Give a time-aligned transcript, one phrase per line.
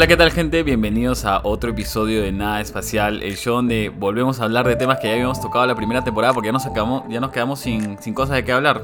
[0.00, 0.62] Hola, ¿qué tal gente?
[0.62, 4.98] Bienvenidos a otro episodio de Nada Espacial, el show donde volvemos a hablar de temas
[4.98, 7.98] que ya habíamos tocado la primera temporada porque ya nos, acabamos, ya nos quedamos sin,
[8.00, 8.80] sin cosas de qué hablar.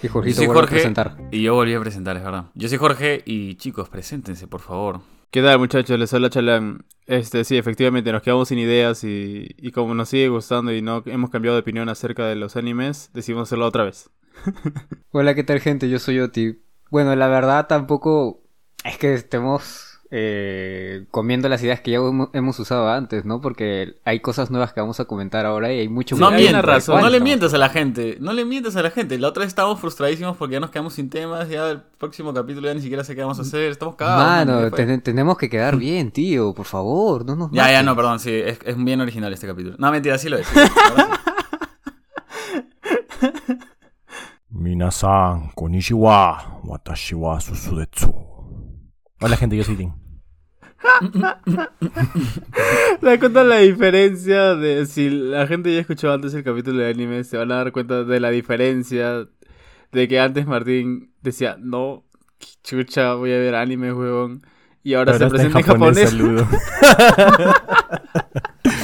[0.00, 1.16] Y Yo Jorgito soy vuelve a Jorge presentar.
[1.32, 2.44] y yo volví a presentar, es verdad.
[2.54, 5.00] Yo soy Jorge y chicos, preséntense por favor.
[5.32, 5.98] ¿Qué tal muchachos?
[5.98, 6.84] Les habla Chalán.
[7.06, 11.02] Este, sí, efectivamente nos quedamos sin ideas y, y como nos sigue gustando y no
[11.06, 14.08] hemos cambiado de opinión acerca de los animes, decidimos hacerlo otra vez.
[15.10, 15.90] Hola, ¿qué tal gente?
[15.90, 16.62] Yo soy Oti.
[16.92, 18.44] Bueno, la verdad tampoco
[18.84, 21.98] es que estemos eh, comiendo las ideas que ya
[22.34, 23.40] hemos usado antes, ¿no?
[23.40, 26.14] Porque hay cosas nuevas que vamos a comentar ahora y hay mucho...
[26.14, 29.18] No mientas, razón, no le mientas a la gente, no le mientas a la gente.
[29.18, 32.68] La otra vez estábamos frustradísimos porque ya nos quedamos sin temas, ya el próximo capítulo
[32.68, 34.46] ya ni siquiera sé qué vamos a hacer, estamos cagados.
[34.46, 37.50] Mano, tenemos que quedar bien, tío, por favor, no nos...
[37.50, 39.74] Ya, ya, no, perdón, sí, es, bien original este capítulo.
[39.80, 40.46] No, mentira, sí lo es.
[44.50, 48.14] Minasan, konnichiwa, watashi wa susudetsu.
[49.20, 50.03] Hola gente, yo soy Tim.
[53.00, 56.90] ¿Se dan cuenta la diferencia de si la gente ya escuchó antes el capítulo de
[56.90, 57.24] anime?
[57.24, 59.26] Se van a dar cuenta de la diferencia
[59.92, 62.04] de que antes Martín decía, no,
[62.62, 64.42] chucha, voy a ver anime, huevón.
[64.82, 66.10] Y ahora, se presenta en japonés.
[66.10, 66.46] saludo.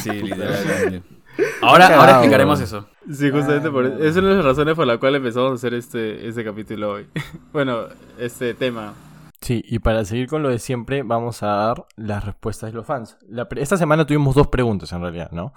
[0.03, 1.03] Sí, literalmente.
[1.63, 2.87] Ahora, ahora explicaremos eso.
[3.11, 3.95] Sí, justamente Ah, por no.
[3.97, 4.05] eso.
[4.05, 7.07] Es una de las razones por la cual empezamos a hacer este, este capítulo hoy.
[7.53, 7.85] bueno,
[8.19, 8.93] este tema.
[9.41, 12.87] Sí, y para seguir con lo de siempre, vamos a dar las respuestas de los
[12.87, 13.17] fans.
[13.27, 15.53] La esta semana tuvimos dos preguntas en realidad, ¿no?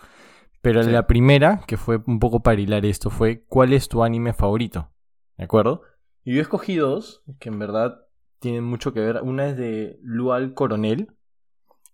[0.62, 0.89] Pero Sí.
[0.92, 4.89] la primera, que fue un poco para hilar esto, fue ¿cuál es tu anime favorito?
[5.38, 5.81] ¿De acuerdo?
[6.23, 8.00] Y yo escogí dos, que en verdad
[8.39, 9.22] tienen mucho que ver.
[9.22, 11.14] Una es de Lual Coronel.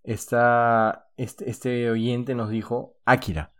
[0.04, 3.54] Está, este, este oyente nos dijo Akira.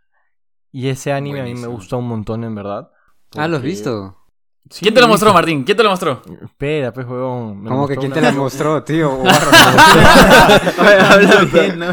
[0.70, 2.90] Y ese anime a mí me gusta un montón, en verdad.
[3.36, 4.19] Ah, ¿lo has visto?
[4.68, 5.32] Sí, ¿Quién te lo mostró.
[5.34, 5.64] Martín?
[5.64, 6.22] ¿Quién te lo mostró?
[6.44, 7.64] Espera, pues, huevón.
[7.64, 9.20] ¿Cómo que quién te la mostró, tío?
[10.78, 11.86] Habla bien, ¿no?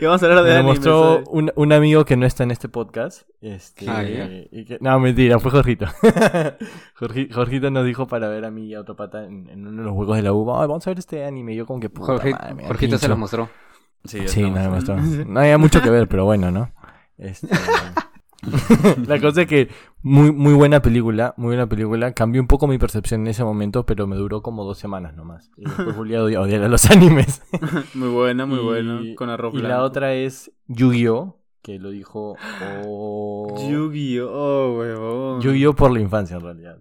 [0.00, 2.50] Y vamos a hablar de Me lo mostró un, un amigo que no está en
[2.52, 3.22] este podcast.
[3.40, 5.86] Este, Ah, y que- no, mentira, fue Jorgito.
[7.00, 9.78] Jorgi- Jorgito nos dijo para ver a mí y a otro pata en, en uno
[9.82, 10.42] de los juegos de la U.
[10.54, 11.54] "Ay, vamos a ver este anime.
[11.56, 13.48] Yo, como que puta Jorge- madre, me da Jorgito se lo mostró.
[14.04, 14.96] Sí, Sí, lo no, me mostró.
[14.96, 16.70] No había mucho que ver, pero bueno, ¿no?
[17.18, 17.48] Este,
[19.06, 19.68] la cosa es que
[20.02, 22.12] muy, muy buena película, muy buena película.
[22.12, 25.50] Cambió un poco mi percepción en ese momento, pero me duró como dos semanas nomás.
[25.56, 27.42] Y después volví a odiar, a odiar a los animes.
[27.94, 29.00] Muy buena, muy Y- buena.
[29.16, 31.36] Con arroz Y la otra es Yu-Gi-Oh!
[31.62, 32.36] Que lo dijo.
[32.86, 35.40] Oh, Yu-Gi-Oh, huevón.
[35.42, 35.74] Yu-Gi-Oh!
[35.74, 36.78] por la infancia, en realidad.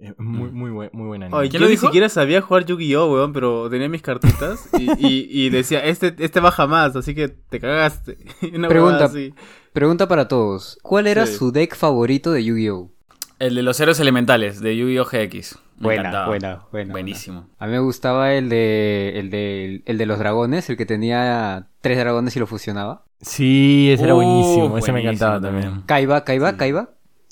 [0.00, 1.26] Es muy, muy, buen, muy buena.
[1.32, 1.86] Ay, ¿Quién yo lo ni dijo?
[1.86, 6.38] siquiera sabía jugar Yu-Gi-Oh, weón, pero tenía mis cartitas y, y, y decía, este, este
[6.38, 8.16] baja más, así que te cagaste.
[8.54, 9.06] Una Pregunta.
[9.06, 9.34] así.
[9.78, 10.76] Pregunta para todos.
[10.82, 11.34] ¿Cuál era Sí.
[11.36, 12.90] su deck favorito de Yu-Gi-Oh?
[13.38, 15.04] El de los héroes elementales, de Yu-Gi-Oh!
[15.04, 15.56] GX.
[15.76, 16.26] Me Buena, encantaba.
[16.26, 16.90] buena, buena.
[16.92, 17.46] Buenísimo.
[17.60, 21.68] A mí me gustaba el de, el de, el de los dragones, el que tenía
[21.80, 23.04] tres dragones y lo fusionaba.
[23.20, 24.78] Sí, ese era Uh, buenísimo.
[24.78, 25.82] Ese me encantaba también.
[25.86, 26.56] Kaiba, Kaiba, Sí.
[26.56, 26.88] Kaiba.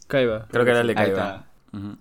[0.06, 0.46] Kaiba.
[0.48, 1.46] Creo que era el de Ahí Kaiba.
[1.72, 1.96] Ujú.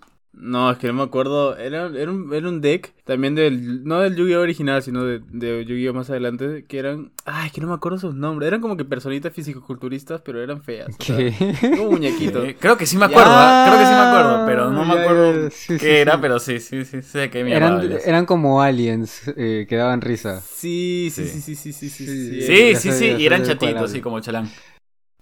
[0.45, 1.57] No, es que no me acuerdo.
[1.57, 3.83] Era, era, un, era un deck también del.
[3.83, 6.66] No del Yu-Gi-Oh original, sino de, de Yu-Gi-Oh más adelante.
[6.67, 7.11] Que eran.
[7.25, 8.47] Ay, que no me acuerdo sus nombres.
[8.47, 10.95] Eran como que personitas fisicoculturistas, pero eran feas.
[11.00, 11.34] ¿Qué?
[11.75, 12.47] como muñequitos.
[12.47, 13.67] Eh, creo que sí me acuerdo, Ya, ¿ah?
[13.67, 16.19] creo que sí me acuerdo, pero no me acuerdo ya, sí, qué sí, era, sí.
[16.22, 20.41] pero sí, sí, sí, sé que me Eran, eran como aliens eh, que daban risa.
[20.41, 21.41] Sí, sí, Sí.
[21.41, 22.41] sí, sí, sí, sí, sí.
[22.75, 23.91] Sí, Sí, y eran chatitos, hablas.
[23.91, 24.50] sí, como chalán.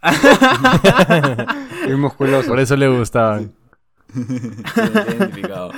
[1.87, 2.47] Muy musculosos.
[2.47, 3.53] Por eso le gustaban.
[4.15, 5.71] Identificado.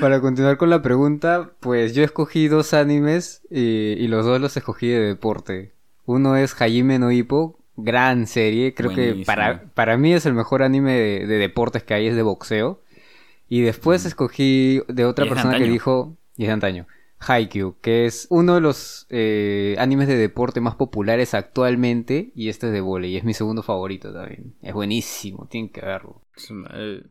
[0.00, 4.56] Para continuar con la pregunta, pues yo escogí dos animes y, y los dos los
[4.56, 5.72] escogí de deporte.
[6.04, 10.62] Uno es Hajime no Ippo, gran serie, creo que para, para mí es el mejor
[10.62, 12.82] anime de, de deportes que hay, es de boxeo.
[13.48, 16.86] Y después escogí de otra de persona que dijo, y es de antaño,
[17.20, 22.66] Haikyuu, que es uno de los eh, animes de deporte más populares actualmente y este
[22.66, 24.54] es de volei, y es mi segundo favorito también.
[24.60, 26.20] Es buenísimo, tienen que verlo.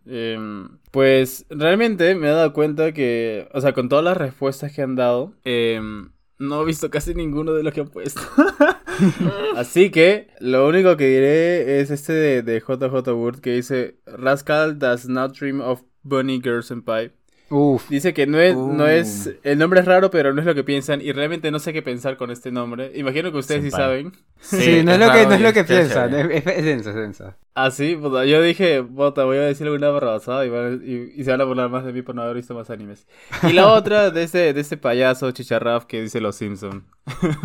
[0.05, 4.81] Em, pues realmente me he dado cuenta que, o sea, con todas las respuestas que
[4.81, 8.21] han dado, em, no he visto casi ninguno de los que han puesto.
[9.55, 14.77] Así que lo único que diré es este de, de JJ Word que dice Rascal
[14.77, 17.13] does not dream of Bunny Girl Senpai.
[17.55, 18.87] Uf, Dice que no es, no Uh.
[18.87, 21.71] es, el nombre es raro, pero no es lo que piensan y realmente no sé
[21.71, 22.91] qué pensar con este nombre.
[22.95, 24.11] Imagino que ustedes sí saben.
[24.39, 27.21] sí, no es lo que, no es lo que piensan, es, es, densa, es.
[27.53, 31.13] Ah, sí, puta, yo dije, bota, voy a decir alguna barrabasada y, van a- y,
[31.15, 33.05] y se van a burlar más de mí por no haber visto más animes.
[33.43, 36.85] Y la otra de este, de este payaso chicharraf que dice Los Simpson.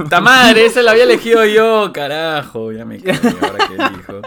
[0.08, 0.64] ¡Ta madre!
[0.64, 2.72] Esa la había elegido yo, carajo.
[2.72, 4.22] Ya me caí ahora que dijo.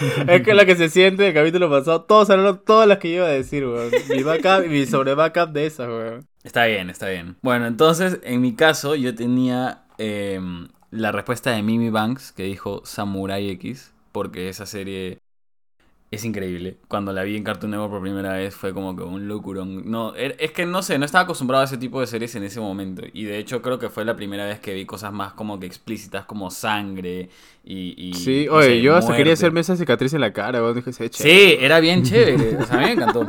[0.28, 3.16] es que lo que se siente del capítulo pasado, todos hablaron todas las que yo
[3.16, 3.90] iba a decir, weón.
[4.08, 6.26] Mi backup y mi sobre backup de esas, weón.
[6.42, 7.36] Está bien, está bien.
[7.42, 12.82] Bueno, entonces, en mi caso, yo tenía em, la respuesta de Mimi Banks, que dijo
[12.84, 15.18] Samurai X, porque esa serie
[16.14, 16.78] es increíble.
[16.88, 19.90] Cuando la vi en Cartoon Network por primera vez fue como que un locurón.
[19.90, 22.44] No, er- es que no sé, no estaba acostumbrado a ese tipo de series en
[22.44, 23.02] ese momento.
[23.12, 25.66] Y de hecho creo que fue la primera vez que vi cosas más como que
[25.66, 27.28] explícitas como sangre
[27.64, 27.94] y...
[27.96, 29.32] y Sí, no oye, sé, yo hasta quería muerte.
[29.32, 30.74] hacerme esa cicatriz en la cara, weón.
[30.76, 31.24] Dije, "Se eche".
[31.24, 32.56] Sí, era bien chévere.
[32.58, 33.26] O sea, a mí me encantó.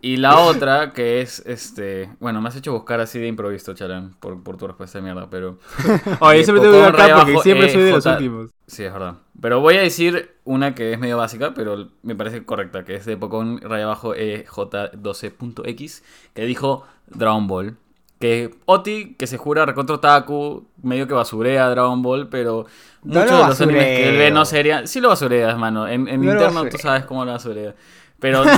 [0.00, 2.10] Y la otra, que es este.
[2.20, 5.28] Bueno, me has hecho buscar así de improviso, Charan, por, por tu respuesta de mierda,
[5.30, 5.58] pero.
[6.20, 8.50] Oye, Eh, siempre tengo que ir Pokémon acá porque siempre eh, soy de los últimos.
[8.66, 9.16] Sí, es verdad.
[9.40, 13.04] Pero voy a decir una que es medio básica, pero me parece correcta, que es
[13.04, 16.02] de Pokémon raya abajo E EJ12.x,
[16.34, 17.76] que dijo Dragon Ball.
[18.18, 22.64] Que Oti, que se jura recontra Taku, medio que basurea Dragon Ball, pero
[23.02, 24.88] No muchos lo de los animes que él ve no serían.
[24.88, 25.86] Sí lo basureas, mano.
[25.86, 27.74] En, en No interno tú sabes cómo lo basureas.
[28.18, 28.50] Pero, ni-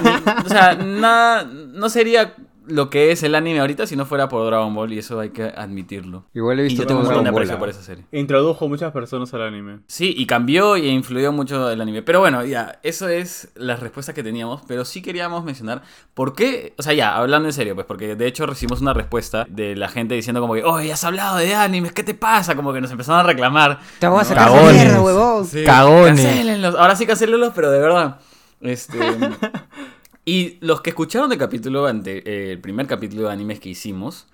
[0.47, 2.37] o sea, nada, no sería
[2.69, 5.31] lo que es el anime ahorita si no fuera por Dragon Ball, y eso hay
[5.31, 6.25] que admitirlo.
[6.35, 8.05] Igual he Y visto yo tengo un montón de aprecio por esa serie.
[8.13, 9.81] Introdujo muchas personas al anime.
[9.87, 12.03] Sí, y cambió y influyó mucho el anime.
[12.03, 14.63] Pero bueno, ya, eso es las respuestas que teníamos.
[14.69, 15.83] Pero sí queríamos mencionar
[16.15, 19.47] por qué, o sea, ya, hablando en serio, pues, porque de hecho recibimos una respuesta
[19.49, 22.55] de la gente diciendo como que, oye, has hablado de animes, ¿qué te pasa?
[22.55, 23.81] Como que nos empezaron a reclamar.
[23.99, 24.75] Te voy a sacar Cagones.
[24.75, 25.45] mierda, huevón.
[25.47, 26.25] Sí, Cagones.
[26.25, 26.75] Cancélenlos.
[26.75, 28.19] Ahora sí cancélenlos, pero de verdad.
[28.61, 28.99] Este.
[30.29, 34.27] y los que escucharon el capítulo ante eh, el primer capítulo de animes que hicimos,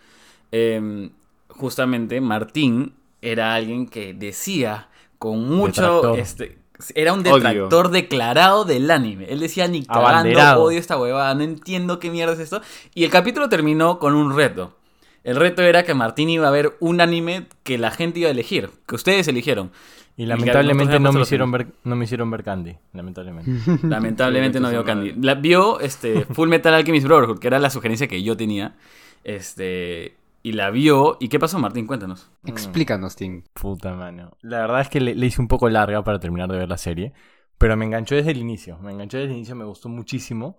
[0.51, 1.09] eh,
[1.51, 4.89] justamente Martín era alguien que decía
[5.21, 6.17] con mucho.
[6.17, 6.59] Este,
[6.97, 7.35] era un Odio.
[7.37, 9.27] detractor declarado del anime.
[9.29, 12.61] Él decía ni cagando, odio esta huevada, no entiendo qué mierda es esto.
[12.93, 14.77] Y el capítulo terminó con un reto.
[15.23, 18.33] El reto era que Martín iba a ver un anime que la gente iba a
[18.33, 19.71] elegir, que ustedes eligieron.
[20.17, 23.51] Y lamentablemente no me hicieron ver, no me hicieron ver Candy, lamentablemente.
[23.83, 25.13] Lamentablemente no vio Candy.
[25.21, 28.77] La vio este, Full Metal Alchemist Brotherhood, que era la sugerencia que yo tenía.
[29.25, 31.17] Este, y la vio.
[31.19, 31.87] ¿Y qué pasó, Martín?
[31.87, 32.31] Cuéntanos.
[32.47, 33.43] Explícanos, Tim.
[33.55, 34.37] Puta mano.
[34.43, 36.79] La verdad es que le, le hice un poco larga para terminar de ver la
[36.79, 37.13] serie.
[37.59, 38.79] Pero me enganchó desde el inicio.
[38.79, 40.59] Me enganchó desde el inicio, me gustó muchísimo.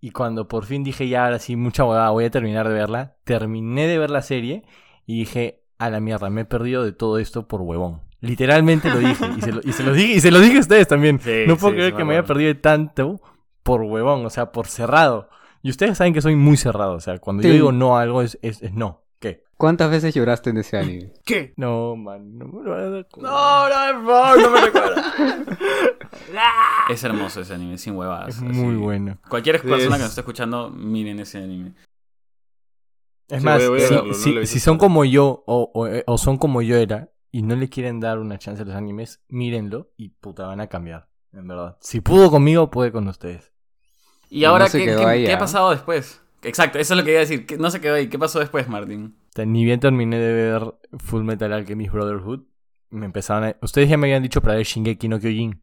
[0.00, 3.16] Y cuando por fin dije, ya, ahora sí, mucha huevada, voy a terminar de verla.
[3.24, 4.64] Terminé de ver la serie
[5.06, 8.00] y dije, a la mierda, me he perdido de todo esto por huevón.
[8.20, 9.26] Literalmente lo dije.
[9.36, 11.18] Y se lo, y se lo dije, y se lo dije a ustedes también.
[11.20, 13.20] Sí, no puedo sí, creer que me haya perdido tanto
[13.62, 15.28] por huevón, o sea, por cerrado.
[15.62, 16.94] Y ustedes saben que soy muy cerrado.
[16.94, 19.04] O sea, cuando yo digo no a algo es, es, es no.
[19.18, 19.44] ¿Qué?
[19.56, 21.12] ¿Cuántas veces lloraste en ese anime?
[21.24, 21.52] ¿Qué?
[21.56, 22.38] No, man.
[22.38, 23.30] No, me lo vas a dar cuenta.
[23.30, 25.14] no, por favor, no me recuerda.
[26.90, 28.28] es hermoso ese anime, sin huevadas.
[28.36, 28.44] Es así.
[28.46, 29.18] muy bueno.
[29.28, 31.72] Cualquier persona es- que nos esté escuchando, miren ese anime.
[33.28, 33.62] Es Sí, más,
[34.16, 37.56] si, no son como yo o, o- eh, o son como yo era y no
[37.56, 41.46] le quieren dar una chance a los animes, mírenlo y puta van a cambiar, en
[41.48, 41.76] verdad.
[41.80, 43.52] Si pudo conmigo, puede con ustedes.
[44.30, 45.38] ¿Y No ahora se ¿qué, qué- ahí, qué ha ¿ah?
[45.38, 46.20] pasado después?
[46.42, 47.46] Exacto, eso es lo que iba a decir.
[47.58, 48.08] No se quedó ahí.
[48.08, 49.14] ¿Qué pasó después, Martín?
[49.46, 52.42] Ni bien terminé de ver Full Metal Alchemist Brotherhood,
[52.90, 53.56] me empezaron a...
[53.62, 55.62] Ustedes ya me habían dicho para ver Shingeki no Kyojin.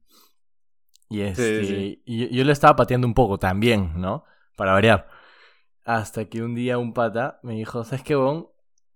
[1.10, 2.02] Y, este, sí.
[2.06, 4.26] y yo, yo le estaba pateando un poco también, ¿no?
[4.56, 5.08] Para variar.
[5.86, 8.48] Hasta que un día un pata me dijo, ¿sabes qué, bon?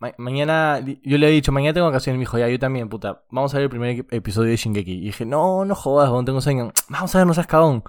[0.02, 2.18] Ma- mañana, yo le he dicho, mañana tengo vacaciones.
[2.18, 3.24] Me dijo, ya, yo también, puta.
[3.30, 4.94] Vamos a ver el primer episodio de Shingeki.
[4.94, 6.74] Y dije, no, no jodas, bon, tengo sueño.
[6.90, 7.84] Vamos a ver, no seas cagón.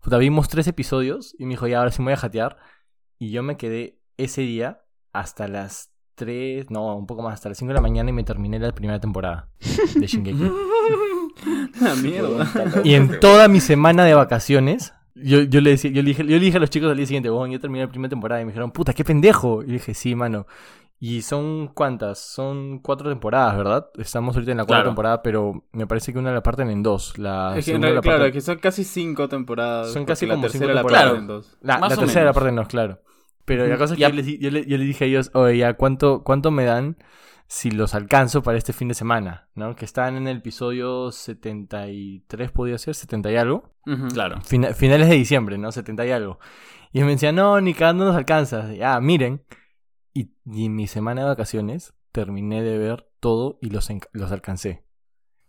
[0.00, 2.56] Puta, vimos tres episodios y me dijo, ya, ahora sí me voy a jatear.
[3.18, 4.80] Y yo me quedé ese día
[5.12, 8.24] hasta las 3, no, un poco más, hasta las 5 de la mañana y me
[8.24, 9.50] terminé la primera temporada
[9.94, 10.50] de Shingeki.
[11.80, 12.82] La mierda.
[12.84, 16.30] y en toda mi semana de vacaciones, yo, yo, le, decía, yo, le dije, yo
[16.30, 18.44] le dije a los chicos al día siguiente, bueno, yo terminé la primera temporada y
[18.44, 19.62] me dijeron, puta, qué pendejo.
[19.62, 20.46] Y dije, sí, mano.
[21.02, 22.18] Y son cuántas?
[22.18, 23.86] Son cuatro temporadas, ¿verdad?
[23.96, 24.90] Estamos ahorita en la cuarta Claro.
[24.90, 27.16] temporada, pero me parece que una la parten en dos.
[27.16, 29.92] La Es que en realidad, la parten- claro, que son casi cinco temporadas.
[29.94, 31.04] Son casi la como cinco tercera la temporadas.
[31.06, 31.58] parten en dos.
[31.62, 32.34] La, Más la o tercera menos.
[32.34, 33.00] parte no, claro.
[33.46, 34.10] Pero la cosa es que Ya.
[34.10, 36.64] yo les, di- yo, le- yo les dije a ellos, oye, ya, ¿cuánto, ¿cuánto me
[36.66, 36.98] dan
[37.46, 39.48] si los alcanzo para este fin de semana?
[39.54, 39.74] ¿No?
[39.76, 43.72] Que están en el episodio 73, podía ser, 70 y algo.
[44.12, 44.40] Claro.
[44.42, 45.72] Fina- finales de diciembre, ¿no?
[45.72, 46.38] 70 y algo.
[46.92, 48.72] Y ellos me decían, no, ni cagando nos alcanza.
[48.74, 49.42] Ya, miren.
[50.12, 54.84] Y, y en mi semana de vacaciones terminé de ver todo y los, los alcancé.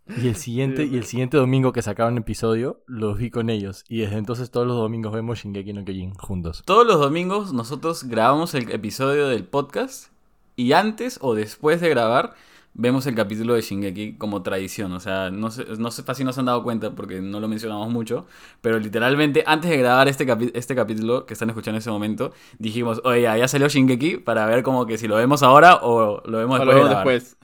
[0.06, 3.84] Y el siguiente, y el siguiente domingo que sacaban episodio, los vi con ellos.
[3.88, 6.62] Y desde entonces todos los domingos vemos Shingeki no Kyojin juntos.
[6.64, 10.12] Todos los domingos nosotros grabamos el episodio del podcast
[10.56, 12.34] y antes o después de grabar
[12.74, 14.92] vemos el capítulo de Shingeki como tradición.
[14.92, 17.48] O sea, no sé, no sé si no se han dado cuenta porque no lo
[17.48, 18.26] mencionamos mucho,
[18.60, 22.32] pero literalmente antes de grabar este, capi- este capítulo que están escuchando en ese momento,
[22.58, 26.22] dijimos, oye, ya, ya salió Shingeki para ver como que si lo vemos ahora o
[26.26, 26.76] lo vemos O después.
[26.76, 27.36] lo vemos después.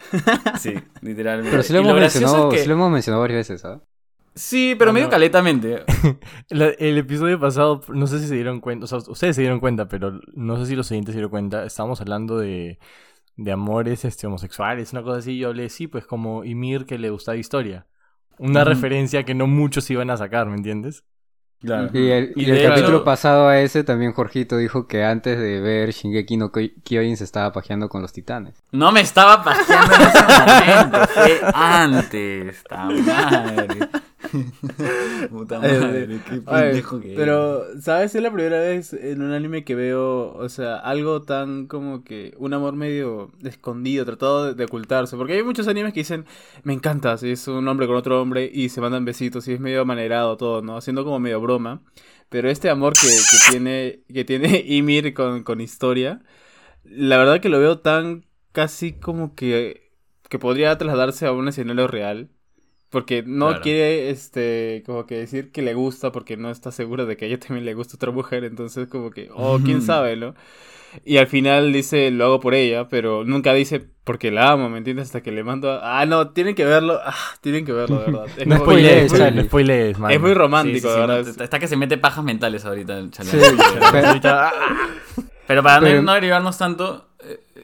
[0.61, 1.51] Sí, literalmente.
[1.51, 3.81] Pero sí lo, hemos mencionado, es que- sí lo hemos mencionado varias veces, ¿ah?
[4.35, 5.11] Sí, pero Ah, medio no.
[5.11, 5.83] caletamente.
[6.49, 9.59] La- el episodio pasado, no sé si se dieron cuenta, o sea, ustedes se dieron
[9.59, 11.65] cuenta, pero no sé si los siguientes se dieron cuenta.
[11.65, 12.79] Estábamos hablando de,
[13.39, 15.39] de amores este, homosexuales, una cosa así.
[15.39, 17.87] Yo hablé, sí, pues como Ymir que le gustaba historia.
[18.39, 21.05] Una referencia que no muchos iban a sacar, ¿me entiendes?
[21.61, 21.89] Claro.
[21.93, 25.37] Y el, Y y el capítulo hecho- pasado a ese también Jorgito dijo que antes
[25.41, 28.63] de ver Shingeki no Kyo- Kyojin se estaba pajeando con los titanes.
[28.71, 32.63] No me estaba pajeando en ese momento, fue antes.
[32.69, 33.89] ¡Ta madre!
[35.31, 38.15] Puta qué que pero, ¿sabes?
[38.15, 42.35] Es la primera vez en un anime que veo, o sea, algo tan como que
[42.39, 45.17] un amor medio escondido, tratado de, de ocultarse.
[45.17, 46.27] Porque hay muchos animes que dicen,
[46.63, 49.61] me encanta, si es un hombre con otro hombre y se mandan besitos y es
[49.61, 50.77] medio amanerado todo, ¿no?
[50.77, 51.83] Haciendo como medio broma.
[52.29, 56.23] Pero este amor que, que tiene, que tiene Ymir con, con historia,
[56.85, 59.93] la verdad que lo veo tan casi como que,
[60.29, 62.31] que podría trasladarse a un escenario real.
[62.91, 63.63] Porque no Claro.
[63.63, 67.29] quiere, este, como que decir que le gusta porque no está segura de que a
[67.29, 68.45] ella también le gusta otra mujer.
[68.45, 70.35] Entonces, como que, oh, quién sabe, ¿no?
[71.05, 74.79] Y al final dice, lo hago por ella, pero nunca dice porque la amo, ¿me
[74.79, 75.09] entiendes?
[75.09, 76.01] Hasta que le mando a...
[76.01, 76.99] Ah, no, tienen que verlo.
[77.05, 78.25] Ah, tienen que verlo, de verdad.
[78.39, 79.37] Es, No que- spoilees, Charlie.
[79.43, 80.11] no spoilees, man.
[80.11, 81.35] es muy Sí, romántico, sí, sí, de verdad.
[81.37, 83.13] no, está que se mete pajas mentales ahorita el.
[83.13, 83.21] Sí,
[85.47, 87.08] Pero para Pero- no, no derivarnos tanto,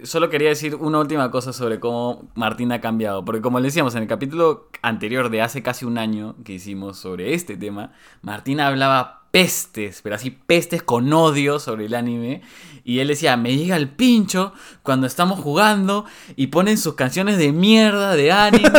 [0.02, 3.24] solo quería decir una última cosa sobre cómo Martín ha cambiado.
[3.24, 6.98] Porque como le decíamos en el capítulo anterior de hace casi un año que hicimos
[6.98, 12.42] sobre este tema, Martín hablaba pestes, pero así pestes con odio sobre el anime.
[12.84, 16.04] Y él decía, me llega el pincho cuando estamos jugando
[16.36, 18.70] y ponen sus canciones de mierda de anime.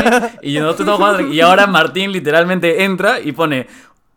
[0.42, 1.34] y nosotros jugando.
[1.34, 3.68] Y ahora Martín literalmente entra y pone...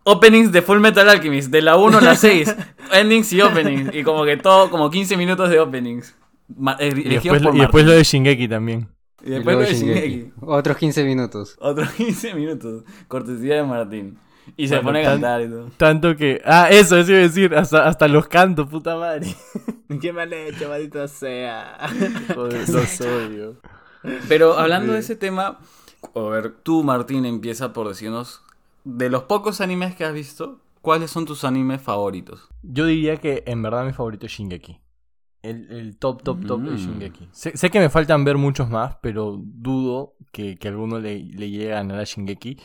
[0.04, 2.56] Openings de Full Metal Alchemist, de la 1 a la 6.
[2.92, 3.94] endings y openings.
[3.94, 6.16] Y como que todo, como 15 minutos de openings.
[6.78, 8.88] Eh, Y después, por y después lo de Shingeki también.
[9.24, 10.00] Y después lo de Shingeki.
[10.08, 10.32] Shingeki.
[10.40, 11.56] Otros 15 minutos.
[11.60, 12.84] Otros 15 minutos.
[13.08, 14.18] Cortesía de Martín.
[14.56, 15.70] Y se Bueno, pone a tan- cantar y todo.
[15.76, 16.40] Tanto que...
[16.46, 17.54] Ah, eso, eso iba a decir.
[17.54, 19.34] Hasta, hasta los cantos, puta madre.
[20.00, 21.76] ¿Qué me han hecho, maldita sea?
[22.34, 23.56] Joder, los odio.
[24.28, 25.58] Pero hablando de ese tema,
[26.14, 28.42] a ver, tú, Martín, empieza por decirnos,
[28.84, 32.48] de los pocos animes que has visto, ¿cuáles son tus animes favoritos?
[32.62, 34.78] Yo diría que en verdad mi favorito es Shingeki.
[35.42, 36.74] El, el top, top, top Mm.
[36.74, 37.28] es Shingeki.
[37.32, 41.50] Sé, sé que me faltan ver muchos más, pero dudo que, que alguno le, le
[41.50, 42.58] llegue a ganar a Shingeki.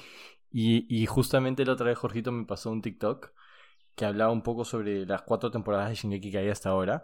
[0.51, 3.32] Y, y justamente la otra vez Jorgito me pasó un TikTok
[3.96, 7.03] que hablaba un poco sobre las cuatro temporadas de Shingeki que hay hasta ahora.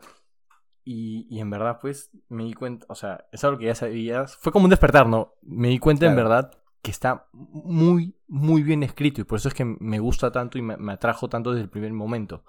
[0.85, 4.35] Y, y en verdad, pues, me di cuenta, o sea, es algo que ya sabías.
[4.37, 5.33] Fue como un despertar, ¿no?
[5.43, 6.29] Me di cuenta en Claro.
[6.29, 9.21] verdad que está muy, muy bien escrito.
[9.21, 11.69] Y por eso es que me gusta tanto y me, me atrajo tanto desde el
[11.69, 12.43] primer momento.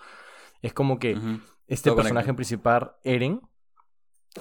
[0.62, 1.40] Es como que Ujú.
[1.70, 2.36] Este Todo personaje conecta.
[2.36, 3.40] principal, Eren,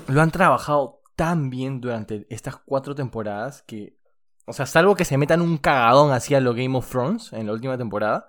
[0.07, 3.97] lo han trabajado tan bien durante estas cuatro temporadas que,
[4.45, 7.53] o sea, salvo que se metan un cagadón hacia lo Game of Thrones en la
[7.53, 8.27] última temporada,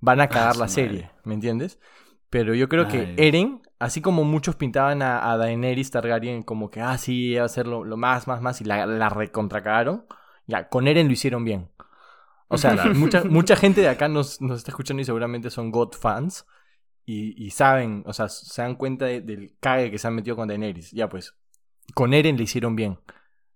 [0.00, 0.68] van a cagar su la madre.
[0.68, 1.80] serie, ¿me entiendes?
[2.30, 3.14] Pero yo creo que.
[3.16, 7.46] Eren, así como muchos pintaban a, a Daenerys Targaryen como que, ah, sí, ella va
[7.46, 10.06] a ser lo, lo más, más, más, y la, la recontracagaron,
[10.46, 11.70] ya, con Eren lo hicieron bien.
[12.48, 15.94] O sea, mucha, mucha gente de acá nos, nos está escuchando y seguramente son God
[15.94, 16.46] fans.
[17.06, 20.36] Y, y saben, o sea, se dan cuenta de- del cague que se han metido
[20.36, 20.90] con Daenerys.
[20.92, 21.34] Ya pues,
[21.94, 22.98] con Eren le hicieron bien.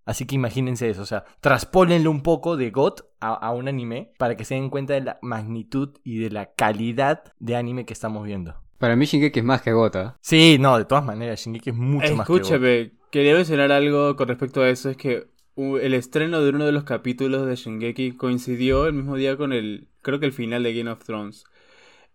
[0.04, 4.12] Así que imagínense eso, o sea, traspólenlo un poco de God a, a un anime
[4.18, 7.92] para que se den cuenta de la magnitud y de la calidad de anime que
[7.92, 8.54] estamos viendo.
[8.78, 10.16] Para mí Shingeki es más que Gota.
[10.22, 12.32] Sí, no, de todas maneras, Shingeki es mucho más que.
[12.34, 14.88] Escúchame, quería mencionar algo con respecto a eso.
[14.88, 15.26] Es que
[15.56, 19.88] el estreno de uno de los capítulos de Shingeki coincidió el mismo día con el,
[20.00, 21.44] creo que el final de Game of Thrones.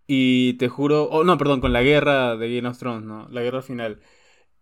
[0.07, 3.27] Y te juro, oh no, perdón, con la guerra de Game of Thrones, ¿no?
[3.29, 4.01] La guerra final.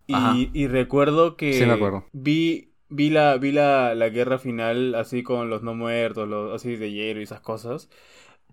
[0.08, 2.06] Y, y recuerdo que Sí, me acuerdo.
[2.12, 6.76] vi, vi, la, vi la, la guerra final así con los no muertos, los, así
[6.76, 7.90] de hielo y esas cosas.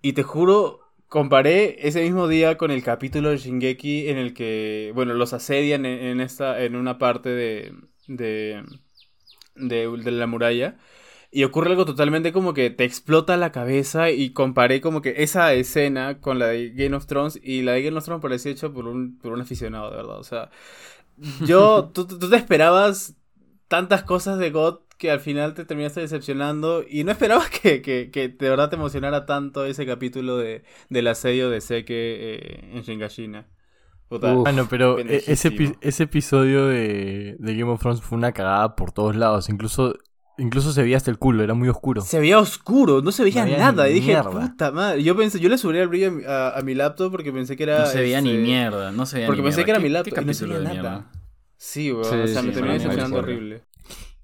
[0.02, 4.92] Y te juro, comparé ese mismo día con el capítulo de Shingeki en el que,
[4.94, 7.74] bueno, los asedian en, en esta, en una parte de,
[8.08, 8.64] de,
[9.54, 10.78] de, de la muralla.
[11.30, 15.52] Y ocurre algo totalmente como que te explota la cabeza y comparé como que esa
[15.52, 18.70] escena con la de Game of Thrones y la de Game of Thrones parecía hecha
[18.70, 20.18] por un, por un aficionado, de verdad.
[20.18, 20.50] O sea,
[21.44, 23.14] yo, tú, tú te esperabas
[23.68, 28.10] tantas cosas de God que al final te terminaste decepcionando y no esperabas que, que,
[28.10, 32.82] que de verdad te emocionara tanto ese capítulo de, del asedio de Seke eh, en
[32.82, 33.46] Shingashina.
[34.10, 38.90] Bueno, pero eh, ese, ese episodio de, de Game of Thrones fue una cagada por
[38.90, 39.50] todos lados.
[39.50, 39.94] Incluso,
[40.38, 42.00] incluso se veía hasta el culo, era muy oscuro.
[42.00, 43.88] Se veía oscuro, no se veía No nada.
[43.90, 44.30] Y dije, mierda.
[44.30, 45.02] puta madre.
[45.02, 47.56] Yo pensé, yo le subí el brillo a mi, a- a mi laptop porque pensé
[47.56, 47.80] que era.
[47.80, 49.64] No se veía ni este, mierda, no se veía Porque ni pensé mierda.
[49.66, 50.72] que era ¿Qué- mi qué laptop y no se veía nada.
[50.72, 51.10] mierda?
[51.56, 52.04] Sí, weón.
[52.04, 53.64] Sí, o sea, sí, me terminé decepcionando horrible.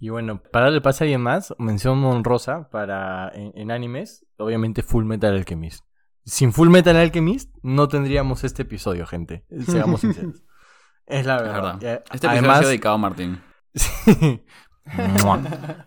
[0.01, 4.83] Y bueno, para darle pase a alguien más, mención honrosa para en, en animes, obviamente
[4.83, 5.85] Full Metal Alchemist.
[6.27, 9.45] Sin Full Metal Alchemist no tendríamos este episodio, gente.
[9.67, 10.43] Seamos sinceros.
[11.07, 11.79] Es la Es verdad.
[11.79, 11.83] verdad.
[11.83, 13.41] Eh, Este episodio ha Además, sido dedicado a Martín.
[13.75, 14.43] Sí.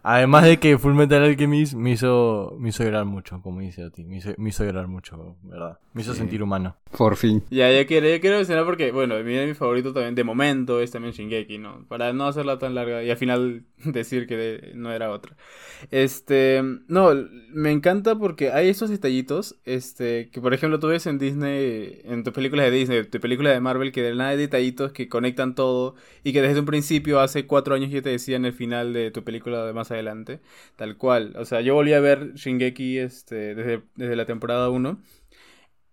[0.04, 3.90] Además de que Full Metal Alchemist me hizo, me hizo llorar mucho, como dice a
[3.90, 4.04] ti.
[4.04, 5.80] Me hizo, me hizo llorar mucho, ¿verdad?
[5.94, 6.20] Me hizo Sí.
[6.20, 6.76] sentir humano.
[6.98, 7.44] Por fin.
[7.50, 10.92] Ya, ya quiero, ya quiero mencionar porque, bueno, mi, mi favorito también de momento es
[10.92, 11.86] también Shingeki, ¿no?
[11.88, 15.36] Para no hacerla tan larga y al final decir que de- no era otra.
[15.92, 17.10] Este, no,
[17.54, 22.24] me encanta porque hay esos detallitos, este, que por ejemplo tú ves en Disney, en
[22.24, 25.56] tus películas de Disney, tu película de Marvel, que de nada hay detallitos que conectan
[25.56, 29.12] todo y que desde un principio, hace cuatro años ya te decían el final de
[29.12, 30.40] tu película de más adelante,
[30.76, 31.36] tal cual.
[31.38, 35.00] O sea, yo volví a ver Shingeki, este, desde, desde la temporada 1.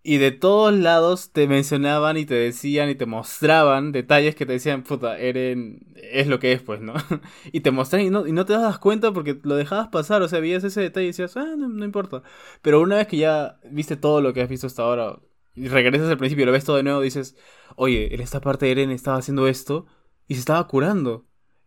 [0.06, 4.52] Y de todos lados te mencionaban y te decían y te mostraban detalles que te
[4.52, 6.92] decían, puta, Eren es lo que es, pues, ¿no?
[7.52, 10.28] y te mostraban y no, y no te das cuenta porque lo dejabas pasar, o
[10.28, 12.22] sea, veías ese detalle y decías, ah, no, no importa.
[12.60, 15.20] Pero una vez que ya viste todo lo que has visto hasta ahora
[15.54, 17.34] y regresas al principio y lo ves todo de nuevo, dices,
[17.76, 19.86] oye, en esta parte Eren estaba haciendo esto
[20.28, 21.26] y se estaba curando.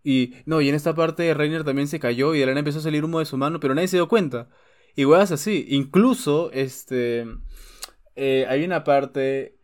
[0.10, 2.80] Y no, y en esta parte Reiner también se cayó y de la nada empezó
[2.80, 4.48] a salir humo de su mano, pero nadie se dio cuenta.
[4.96, 5.66] Y huevas así.
[5.70, 7.26] Incluso, este.
[8.16, 9.58] eh, hay una parte.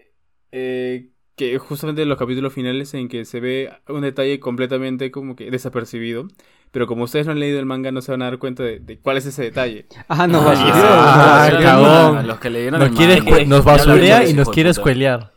[0.52, 5.36] eh, que justamente en los capítulos finales en que se ve un detalle completamente como
[5.38, 6.28] que desapercibido.
[6.72, 8.80] Pero como ustedes no han leído el manga, no se van a dar cuenta de,
[8.80, 9.88] de cuál es ese detalle.
[10.10, 11.46] Ah, no, Ah.
[11.46, 12.28] Ah, cagón.
[12.28, 15.32] Los que leyeron Nos, el quiere manga, nos basurea y nos quiere escuelear.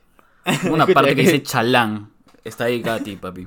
[0.71, 2.11] Una parte que dice chalán.
[2.45, 3.47] Está dedicada a ti, papi.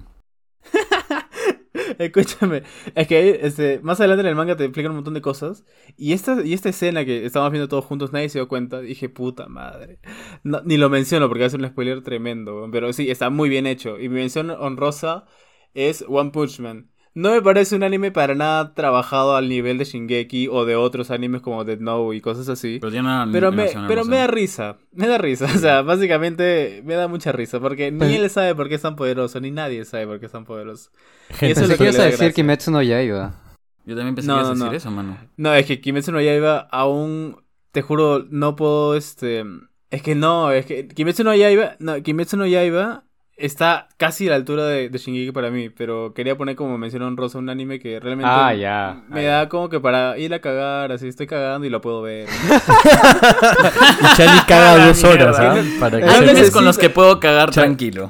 [2.00, 2.64] Escúchame,
[2.96, 5.66] es que este, más adelante en el manga te explican un montón de cosas.
[5.98, 8.80] Y esta, y esta escena que estábamos viendo todos juntos, nadie se dio cuenta.
[8.80, 10.00] Dije, puta madre.
[10.64, 12.70] Ni lo menciono porque va a ser un spoiler tremendo.
[12.72, 14.00] Pero sí, está muy bien hecho.
[14.00, 15.26] Y mi mención honrosa
[15.74, 16.90] es One Punch Man.
[17.16, 21.10] No me parece un anime para nada trabajado al nivel de Shingeki o de otros
[21.12, 22.78] animes como Dead Note y cosas así.
[22.80, 26.82] Pero tiene una Pero me, pero me da risa, me da risa, o sea, básicamente
[26.86, 29.52] me da mucha risa, porque ni Pues- él sabe por qué es tan poderoso, ni
[29.52, 30.92] nadie sabe por qué es tan poderoso.
[31.30, 32.34] Gente, eso es Pensé lo que ibas a decir gracia.
[32.34, 33.34] Kimetsu no Yaiba.
[33.86, 34.74] Yo también pensé No, que ibas a decir no.
[34.78, 35.18] eso, mano.
[35.36, 37.38] No, es que Kimetsu no Yaiba aún,
[37.72, 39.44] te juro, no puedo, este...
[39.90, 43.04] Es que no, es que Kimetsu no Yaiba, no, Kimetsu no Yaiba
[43.40, 47.02] está casi a la altura de, de Shingeki para mí, pero quería poner como mención
[47.04, 49.02] honrosa un anime que realmente Ah, ya.
[49.10, 52.28] me da como que para ir a cagar, así estoy cagando y lo puedo ver.
[54.02, 55.56] Y Charlie caga dos horas, ¿ah?
[55.80, 58.10] Para que Ah, veces con los que puedo cagar tranquilo.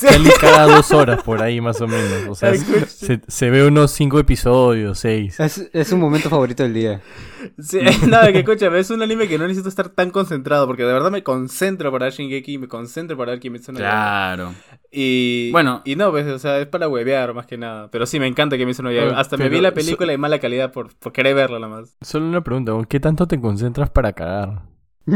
[0.00, 2.28] Charlie caga dos horas por ahí más o menos.
[2.28, 5.38] O sea, se, se ve unos cinco episodios, seis.
[5.40, 7.00] Es, es un momento favorito del día.
[7.58, 11.10] Sí, que escúchame, es un anime que no necesito estar tan concentrado, porque de verdad
[11.10, 13.78] me concentro para ver Shingeki y me concentro para ver Kimetsu no.
[13.78, 14.52] Claro.
[14.90, 15.82] Y Bueno.
[15.84, 17.88] y no, pues, o sea, es para huevear más que nada.
[17.90, 19.08] Pero sí, me encanta Kimetsu no Yaiba.
[19.08, 21.80] Pero- Hasta me vi la so- película de mala calidad por, por querer verla nada
[21.80, 21.96] más.
[22.00, 24.62] Solo una pregunta, ¿con ¿qué tanto te concentras para cagar?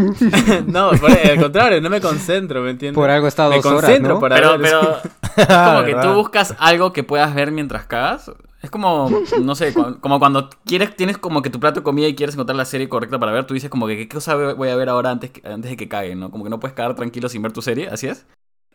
[0.66, 2.94] no, por- al contrario, no me concentro, ¿me entiendes?
[2.96, 4.20] Por algo está me dos horas, concentro ¿no?
[4.20, 4.60] para Pero, ver.
[4.60, 4.96] pero
[5.36, 8.30] es como que tú buscas algo que puedas ver mientras cagas.
[8.62, 9.10] Es como,
[9.42, 12.54] no sé, como cuando quieres, tienes como que tu plato de comida y quieres encontrar
[12.56, 15.10] la serie correcta para ver, tú dices como que qué cosa voy a ver ahora
[15.10, 16.30] antes, que- antes de que cague, ¿no?
[16.30, 18.24] Como que no puedes cagar tranquilo sin ver tu serie, ¿así es?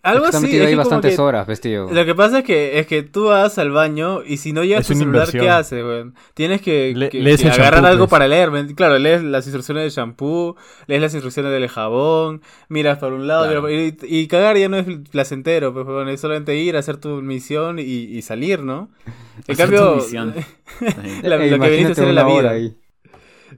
[0.03, 0.37] Algo así.
[0.43, 1.91] metido es ahí que como bastantes que- horas, vestido.
[1.91, 4.81] Lo que pasa es que, es que tú vas al baño y si no llevas
[4.81, 5.59] Es tu celular, ¿qué inversión.
[5.59, 6.15] haces, weón?
[6.33, 8.11] Tienes que, Le- que- lees que el agarrar shampoo, algo pues.
[8.11, 8.51] para leer.
[8.51, 10.55] ¿me- Claro, lees las instrucciones del shampoo,
[10.87, 13.69] lees las instrucciones del jabón, miras por un lado Claro.
[13.69, 17.79] y, y cagar ya no es placentero, pues, weón, es solamente ir, hacer tu misión
[17.79, 18.89] y, y salir, ¿no?
[19.47, 20.33] En Hacer tu cambio, misión.
[21.23, 22.49] La- Eh, lo que viniste a hacer en la vida.
[22.51, 22.75] ahí.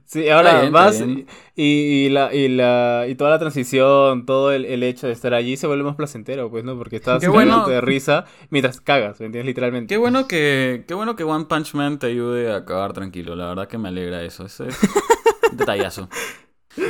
[0.04, 1.26] Sí, ahora bien, vas y,
[1.56, 5.56] y la, y la y toda la transición, todo el, el hecho de estar allí
[5.56, 6.76] se vuelve más placentero, pues, ¿no?
[6.76, 7.66] Porque estás Qué bueno.
[7.66, 9.46] de risa mientras cagas, ¿me entiendes?
[9.46, 9.94] Literalmente.
[9.94, 13.34] Qué bueno que, qué bueno que One Punch Man te ayude a cagar tranquilo.
[13.36, 14.46] La verdad que me alegra eso.
[14.46, 14.78] Ese es
[15.52, 16.08] detallazo.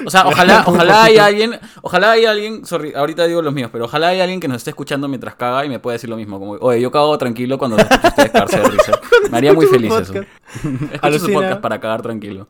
[0.05, 3.87] O sea, ojalá, ojalá haya alguien, ojalá haya alguien, sorry, ahorita digo los míos, pero
[3.87, 6.39] ojalá haya alguien que nos esté escuchando mientras caga y me pueda decir lo mismo,
[6.39, 9.01] como, oye, yo cago tranquilo cuando los escucho ustedes cagarse de risa.
[9.31, 10.15] Me haría muy feliz eso.
[10.93, 12.49] Escucho su podcast para cagar tranquilo.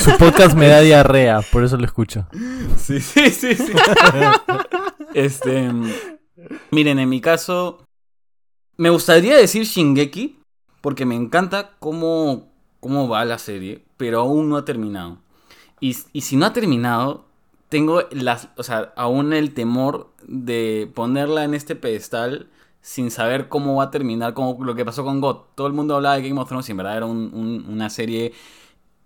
[0.00, 2.26] Su podcast me da diarrea, por eso lo escucho.
[2.76, 3.72] Sí, sí, sí, sí.
[5.14, 5.70] este.
[6.70, 7.84] Miren, en mi caso.
[8.76, 10.40] Me gustaría decir Shingeki.
[10.80, 12.48] Porque me encanta cómo,
[12.80, 13.84] cómo va la serie.
[13.96, 15.21] Pero aún no ha terminado.
[15.82, 17.26] Y, y si no ha terminado.
[17.68, 18.48] Tengo las.
[18.56, 22.48] O sea, aún el temor de ponerla en este pedestal.
[22.80, 24.34] Sin saber cómo va a terminar.
[24.34, 25.36] Como lo que pasó con God.
[25.54, 26.68] Todo el mundo hablaba de Game of Thrones.
[26.68, 28.32] Y en verdad era un- un- una serie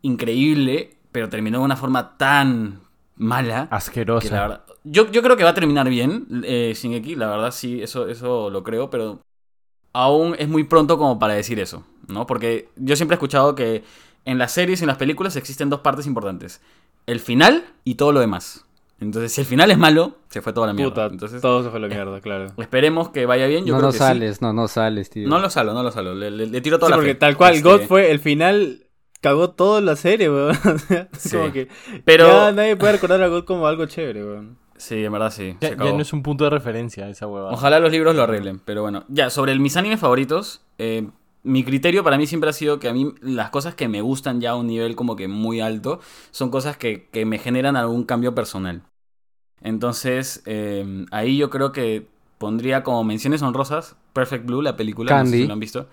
[0.02, 0.94] increíble.
[1.12, 2.80] Pero terminó de una forma tan
[3.16, 3.64] mala.
[3.64, 4.40] Que la Asquerosa.
[4.40, 8.06] verdad- yo, yo creo que va a terminar bien eh, Shingeki, la verdad sí, eso,
[8.08, 9.20] eso lo creo, pero
[9.92, 12.26] aún es muy pronto como para decir eso, ¿no?
[12.26, 13.82] Porque yo siempre he escuchado que
[14.26, 16.60] en las series y en las películas existen dos partes importantes.
[17.06, 18.64] el final y todo lo demás.
[18.98, 20.90] Entonces, si el final es malo, se fue toda la mierda.
[20.90, 22.46] Puta, Entonces, todo se fue a la mierda, claro.
[22.58, 23.64] esperemos que vaya bien.
[23.66, 25.28] Yo no, creo que sales, no, no sales, tío.
[25.28, 26.14] No lo salo, no lo salo.
[26.14, 27.14] Le, le- le tiro toda Sí, la porque fe.
[27.20, 28.82] tal cual, Este, God fue el final.
[29.20, 30.50] Cagó toda la serie, weón.
[30.64, 31.36] O sea, es Sí.
[31.36, 31.68] como que.
[32.04, 34.58] Pero- Ya nadie puede recordar a God como algo chévere, weón.
[34.78, 35.56] Sí, en verdad sí.
[35.60, 37.50] Ya, no es un punto de referencia esa hueva.
[37.52, 39.04] Ojalá los libros lo arreglen, pero bueno.
[39.08, 41.08] Ya, sobre el- mis animes favoritos, eh,
[41.46, 44.40] mi criterio para mí siempre ha sido que a mí las cosas que me gustan
[44.40, 46.00] ya a un nivel como que muy alto
[46.32, 48.82] son cosas que, que me generan algún cambio personal.
[49.62, 52.06] Entonces, eh, ahí yo creo que
[52.38, 55.38] pondría como menciones honrosas Perfect Blue, la película, no sé Candy.
[55.42, 55.86] si lo han visto.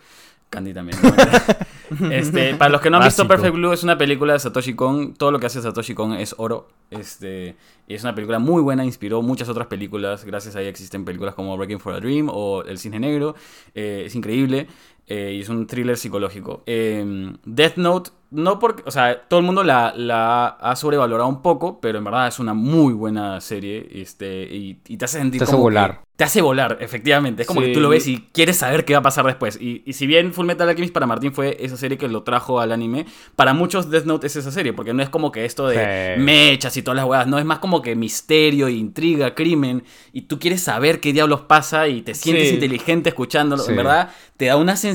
[0.50, 0.98] Candy también.
[1.02, 2.12] ¿no?
[2.12, 3.28] este, para los que no han visto.
[3.28, 5.14] Perfect Blue, es una película de Satoshi Kon.
[5.14, 6.70] Todo lo que hace Satoshi Kon es oro.
[6.90, 7.56] Este,
[7.88, 10.26] y es una película muy buena, inspiró muchas otras películas.
[10.26, 13.36] Gracias a ella existen películas como Breaking for a Dream o El Cisne Negro.
[13.74, 14.68] Eh, es increíble.
[15.08, 16.64] Eh, y es un thriller psicológico.
[16.66, 18.84] Eh, Death Note, no porque.
[18.86, 22.40] O sea, todo el mundo la, la ha sobrevalorado un poco, pero en verdad es
[22.40, 23.88] una muy buena serie.
[23.92, 26.02] Este, y, y te hace sentir Te hace como que- volar.
[26.16, 27.42] te hace volar, efectivamente.
[27.44, 27.68] Es como Sí.
[27.68, 29.60] que tú lo ves y quieres saber qué va a pasar después.
[29.62, 32.60] Y, y si bien Full Metal Alchemist para Martín fue esa serie que lo trajo
[32.60, 35.68] al anime, para muchos Death Note es esa serie, porque no es como que esto
[35.68, 36.22] de Sí.
[36.22, 40.40] mechas y todas las huevas, no, es más como que misterio, intriga, crimen, y tú
[40.40, 42.54] quieres saber qué diablos pasa y te sientes Sí.
[42.56, 43.62] inteligente escuchándolo.
[43.64, 43.72] Sí.
[43.72, 44.93] En verdad, te da una sensación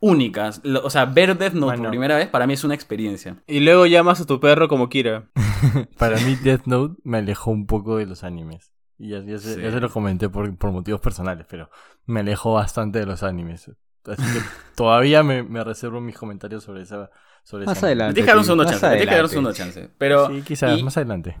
[0.00, 0.50] única.
[0.62, 1.82] Lo- O sea, ver Death Note Bueno.
[1.84, 3.36] por primera vez para mí es una experiencia.
[3.46, 5.28] Y luego llamas a tu perro como Kira.
[5.98, 8.72] Para mí Death Note me alejó un poco de los animes.
[8.98, 9.60] Y ya, ya se, Sí.
[9.62, 11.70] ya se lo comenté por, por motivos personales, pero
[12.06, 13.70] me alejó bastante de los animes.
[14.04, 14.38] Así que
[14.76, 17.10] todavía me, me reservo mis comentarios sobre esa...
[17.44, 18.14] Sobre Más esa- adelante.
[18.14, 18.86] Tienes que dar un segundo chance.
[18.88, 19.90] Tienes que dar un segundo chance.
[19.98, 21.36] Pero, Sí, quizás, y- más adelante.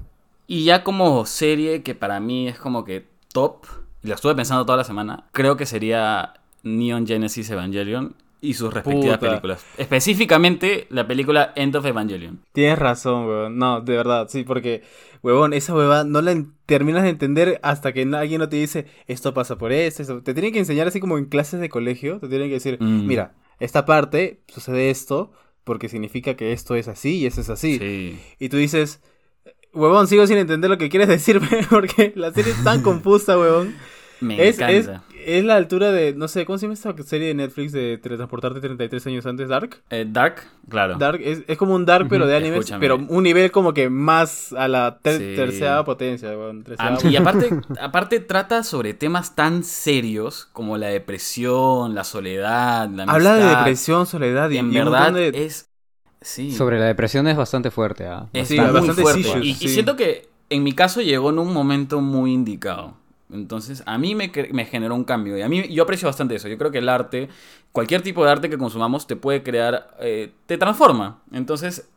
[0.48, 3.64] Y ya como serie que para mí es como que top,
[4.02, 8.72] y lo estuve pensando toda la semana, creo que sería Neon Genesis Evangelion y sus
[8.74, 9.30] respectivas Puta.
[9.30, 9.64] películas.
[9.78, 12.40] Específicamente la película End of Evangelion.
[12.52, 13.56] Tienes razón, weón.
[13.58, 14.82] No, de verdad, sí, porque,
[15.22, 19.32] huevón, esa hueva no la terminas de entender hasta que alguien no te dice, esto
[19.32, 20.22] pasa por esto, esto.
[20.22, 23.06] Te tienen que enseñar así como en clases de colegio, te tienen que decir, Mm.
[23.06, 25.30] mira, esta parte sucede esto
[25.62, 27.78] porque significa que esto es así y eso es así.
[27.78, 28.18] Sí.
[28.40, 29.00] Y tú dices,
[29.72, 33.74] huevón, sigo sin entender lo que quieres decirme porque la serie es tan confusa, huevón.
[34.22, 35.02] Me Es, es, encanta.
[35.26, 38.60] es la altura de, no sé, ¿cómo se llama esta serie de Netflix de transportarte
[38.60, 39.48] 33 años antes?
[39.48, 39.82] ¿Dark?
[39.90, 40.96] Eh, Dark, claro.
[40.96, 42.80] Dark es, es como un Dark, pero de Escúchame.
[42.80, 45.36] pero un nivel como que más a la ter- Sí.
[45.36, 46.30] tercera potencia.
[46.78, 53.02] Ah, y aparte, aparte trata sobre temas tan serios como la depresión, la soledad, la
[53.04, 53.14] amistad.
[53.14, 55.68] Habla de depresión, soledad y, En y verdad de- es...
[56.20, 56.52] Sí.
[56.52, 58.28] Sobre la depresión es bastante fuerte, ¿ah?
[58.32, 59.20] Es Sí, muy bastantes fuerte.
[59.20, 62.94] issues, y, siento que en mi caso llegó en un momento muy indicado.
[63.32, 65.36] Entonces, a mí me, me generó un cambio.
[65.38, 66.48] Y a mí, yo aprecio bastante eso.
[66.48, 67.28] Yo creo que el arte,
[67.72, 71.22] cualquier tipo de arte que consumamos, te puede crear, eh, te transforma.
[71.32, 71.88] Entonces,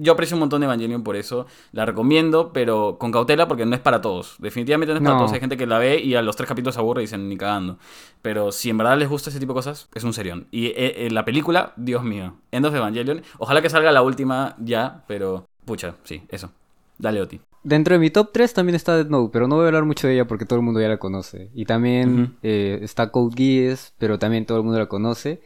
[0.00, 1.46] yo aprecio un montón de Evangelion por eso.
[1.72, 4.36] La recomiendo, pero con cautela porque no es para todos.
[4.38, 5.18] Definitivamente no es para No.
[5.18, 5.32] todos.
[5.32, 7.36] Hay gente que la ve y a los tres capítulos se aburre y dicen ni
[7.36, 7.78] cagando.
[8.22, 10.46] Pero si en verdad les gusta ese tipo de cosas, es un serión.
[10.52, 13.22] Y eh, eh, la película, Dios mío, End of Evangelion.
[13.38, 16.52] Ojalá que salga la última ya, pero pucha, sí, eso.
[16.98, 17.40] Dale, Oti.
[17.64, 20.06] Dentro de mi top 3 también está Death Note, pero no voy a hablar mucho
[20.06, 21.50] de ella porque todo el mundo ya la conoce.
[21.54, 25.40] Y también eh, está Code Geass, pero también todo el mundo la conoce.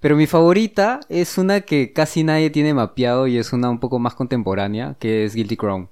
[0.00, 3.98] Pero mi favorita es una que casi nadie tiene mapeado y es una un poco
[3.98, 5.88] más contemporánea, que es Guilty Crown.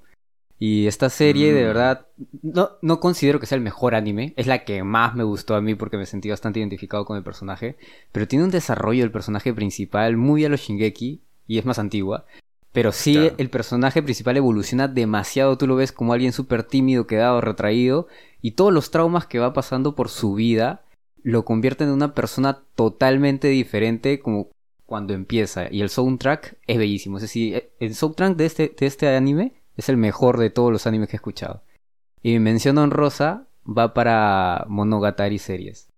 [0.57, 1.67] Y esta serie, de Mm.
[1.67, 2.07] verdad,
[2.41, 4.33] no, no considero que sea el mejor anime.
[4.37, 7.23] Es la que más me gustó a mí porque me sentí bastante identificado con el
[7.23, 7.75] personaje.
[8.13, 12.25] Pero tiene un desarrollo del personaje principal muy a los Shingeki y es más antigua.
[12.75, 13.35] Pero sí, Claro.
[13.39, 15.57] el personaje principal evoluciona demasiado.
[15.57, 18.07] Tú lo ves como alguien súper tímido, quedado, retraído.
[18.41, 20.83] Y todos los traumas que va pasando por su vida
[21.23, 24.49] lo convierten en una persona totalmente diferente como
[24.85, 25.71] cuando empieza.
[25.71, 27.17] Y el soundtrack es bellísimo.
[27.17, 30.85] Es decir, el soundtrack de este, de este anime es el mejor de todos los
[30.85, 31.63] animes que he escuchado.
[32.21, 35.89] Y mi mención honrosa va para Monogatari series.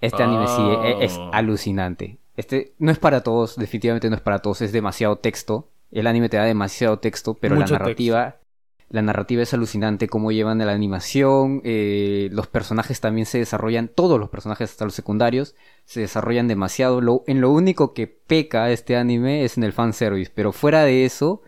[0.00, 2.18] Este anime sí e- es, alucinante.
[2.36, 5.68] Este no es para todos, definitivamente no es para todos, es demasiado texto.
[5.90, 8.36] El anime te da demasiado texto, pero Mucho la narrativa
[8.90, 14.18] la narrativa es alucinante, cómo llevan la animación, eh, los personajes también se desarrollan, todos
[14.18, 17.02] los personajes hasta los secundarios se desarrollan demasiado.
[17.02, 21.04] Lo, en lo único que peca este anime es en el fanservice, pero fuera de
[21.04, 21.42] eso,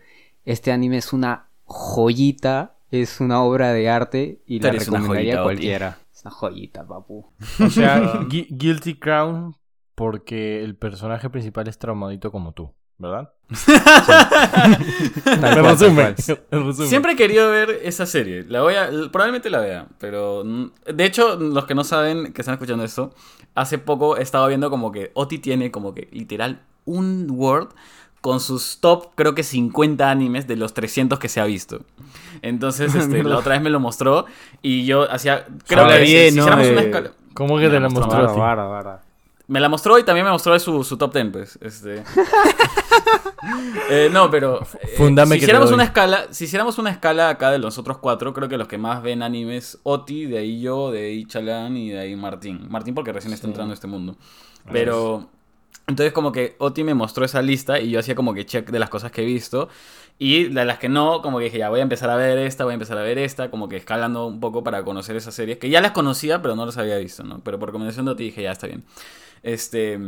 [0.45, 5.97] este anime es una joyita, es una obra de arte y la recomendaría a cualquiera.
[6.13, 7.25] Es una joyita, papu.
[7.59, 9.55] O sea, Gui- Guilty Crown
[9.95, 13.33] porque el personaje principal es traumadito como tú, ¿verdad?
[15.23, 16.15] Cual, tal resumen.
[16.87, 18.43] Siempre he querido ver esa serie.
[18.47, 22.41] La voy a, probablemente la vea, pero mm, de hecho, los que no saben, que
[22.41, 23.13] están escuchando esto,
[23.55, 27.69] hace poco he estado viendo como que Oti tiene como que literal un Word
[28.21, 31.81] con sus top, creo que 50 animes de los 300 que se ha visto.
[32.43, 34.25] Entonces, este, la otra vez me lo mostró
[34.61, 35.47] y yo hacía...
[35.67, 36.41] Creo que si- bien, si ¿no?
[36.43, 39.01] hiciéramos una De- escala- ¿Cómo que Me te la la mostró, vara, vara.
[39.51, 41.59] Me la mostró y también me mostró su, su top 10, pues.
[41.61, 42.03] Este.
[43.89, 44.61] Eh, no, pero.
[44.81, 47.97] eh, Fundame si que hiciéramos una escala, si hiciéramos una escala acá de los otros
[47.97, 51.75] cuatro, creo que los que más ven animes Oti, de ahí yo, de ahí Chalán
[51.75, 52.67] y de ahí Martín.
[52.69, 53.49] Martín porque recién está Sí.
[53.51, 54.15] entrando a este mundo.
[54.71, 55.27] Pero.
[55.87, 58.79] Entonces como que Oti me mostró esa lista y yo hacía como que check de
[58.79, 59.67] las cosas que he visto.
[60.19, 62.63] Y de las que no, como que dije, ya voy a empezar a ver esta,
[62.63, 65.57] voy a empezar a ver esta, como que escalando un poco para conocer esas series,
[65.57, 67.39] que ya las conocía, pero no las había visto, ¿no?
[67.43, 68.83] Pero por recomendación de Oti dije, ya está bien.
[69.43, 69.99] Este,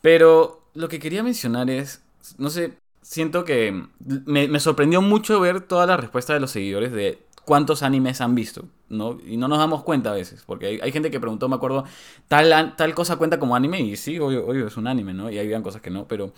[0.00, 2.02] pero lo que quería mencionar es,
[2.38, 3.84] no sé, siento que
[4.26, 8.34] me, me sorprendió mucho ver toda la respuesta de los seguidores de cuántos animes han
[8.34, 9.18] visto, ¿no?
[9.26, 11.84] Y no nos damos cuenta a veces, porque hay, hay gente que preguntó, me acuerdo,
[12.28, 15.30] tal, tal cosa cuenta como anime, y sí, obvio, obvio es un anime, ¿no?
[15.30, 16.32] Y habían cosas que no, pero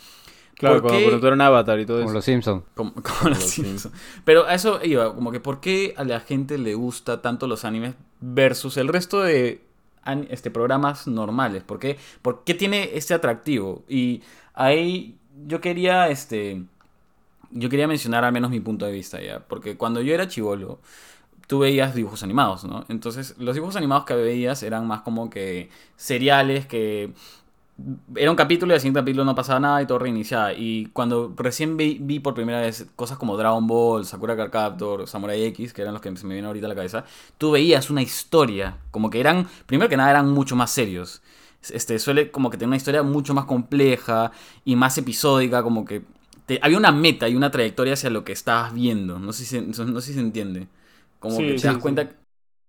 [0.57, 1.05] Claro, ¿Por cuando qué?
[1.05, 2.15] preguntaron Avatar y todo Como eso.
[2.15, 2.65] los Simpsons.
[2.75, 3.95] como, como los Simpsons.
[4.25, 7.65] Pero a eso iba, como que ¿por qué a la gente le gusta tanto los
[7.65, 9.63] animes versus el resto de
[10.29, 11.63] este, programas normales?
[11.63, 13.85] ¿Por qué, ¿Por qué tiene ese atractivo?
[13.89, 14.23] Y
[14.55, 16.63] ahí yo quería, este,
[17.51, 20.81] yo quería mencionar al menos mi punto de vista ya, porque cuando yo era chivolo,
[21.47, 22.85] tú veías dibujos animados, ¿no?
[22.89, 27.13] Entonces, los dibujos animados que veías eran más como que seriales que
[28.17, 30.53] era un capítulo y al siguiente capítulo no pasaba nada y todo reiniciaba.
[30.53, 35.07] Y cuando recién vi, vi por primera vez cosas como Dragon Ball, Sakura Card Captor,
[35.09, 37.05] Samurai X, que eran los que se me vienen ahorita a la cabeza,
[37.39, 41.23] tú veías una historia, como que eran, primero que nada, eran mucho más serios.
[41.71, 44.33] Este, suele como que tener una historia mucho más compleja
[44.65, 46.03] y más episódica, como que
[46.47, 49.19] te- había una meta y una trayectoria hacia lo que estabas viendo.
[49.19, 50.69] No sé si se, no sé si se entiende.
[51.19, 51.81] Como Sí, que te sí, das sí.
[51.81, 52.03] cuenta...
[52.03, 52.09] eh,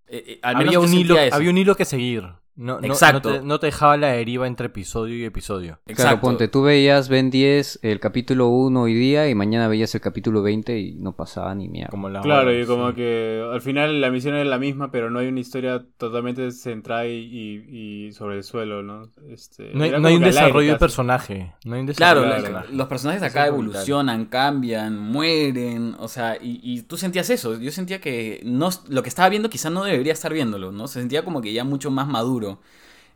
[0.08, 2.34] eh, al menos Había un, hilo, había un hilo que seguir.
[2.56, 3.30] No, no- Exacto.
[3.32, 5.80] No te, no te dejaba la deriva entre episodio y episodio.
[5.86, 6.22] Claro, Exacto.
[6.22, 10.42] ponte, tú veías Ben 10 el capítulo 1 hoy día y mañana veías el capítulo
[10.44, 11.90] 20 y no pasaba ni mierda.
[11.90, 15.10] Como la Claro, hora, y como que al final la misión es la misma, pero
[15.10, 19.04] no hay una historia totalmente centrada y, y- y sobre el suelo, ¿no?
[19.30, 20.80] Este, No hay, no hay un desarrollo de casi.
[20.80, 21.54] personaje.
[21.66, 22.68] No hay un Claro, de la- personaje.
[22.74, 27.58] los personajes acá evolucionan, cambian, mueren, o sea, y, y tú sentías eso.
[27.60, 30.88] Yo sentía que no, lo que estaba viendo quizá no debería estar viéndolo, ¿no?
[30.88, 32.41] Se sentía como que ya mucho más maduro.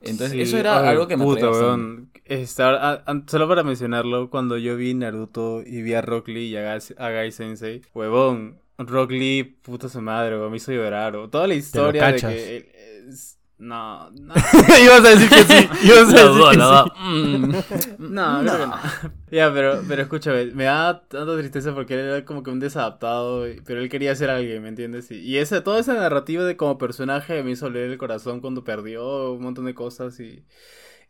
[0.02, 2.12] Entonces, Sí, eso era ay, algo que me puta, weón.
[2.26, 6.48] Estar- a- a- solo para mencionarlo, cuando yo vi Naruto y vi a Rock Lee
[6.50, 10.72] y a Gai, a Gai Sensei, huevón, Rock Lee, puta su madre, weón, me hizo
[10.72, 11.16] llorar.
[11.16, 11.30] weón.
[11.32, 12.72] Toda la historia de que...
[13.10, 14.34] es- No, no.
[14.84, 15.70] Ibas a decir que sí.
[15.84, 16.92] Ibas a decir que sí.
[17.06, 17.52] Mm.
[18.00, 18.76] No, creo que no.
[19.32, 23.46] Ya, pero, pero escúchame, me da tanta tristeza porque él era como que un desadaptado,
[23.66, 25.10] pero él quería ser alguien, ¿me entiendes?
[25.12, 28.64] Y, y esa, toda esa narrativa de como personaje me hizo leer el corazón cuando
[28.64, 30.44] perdió un montón de cosas y...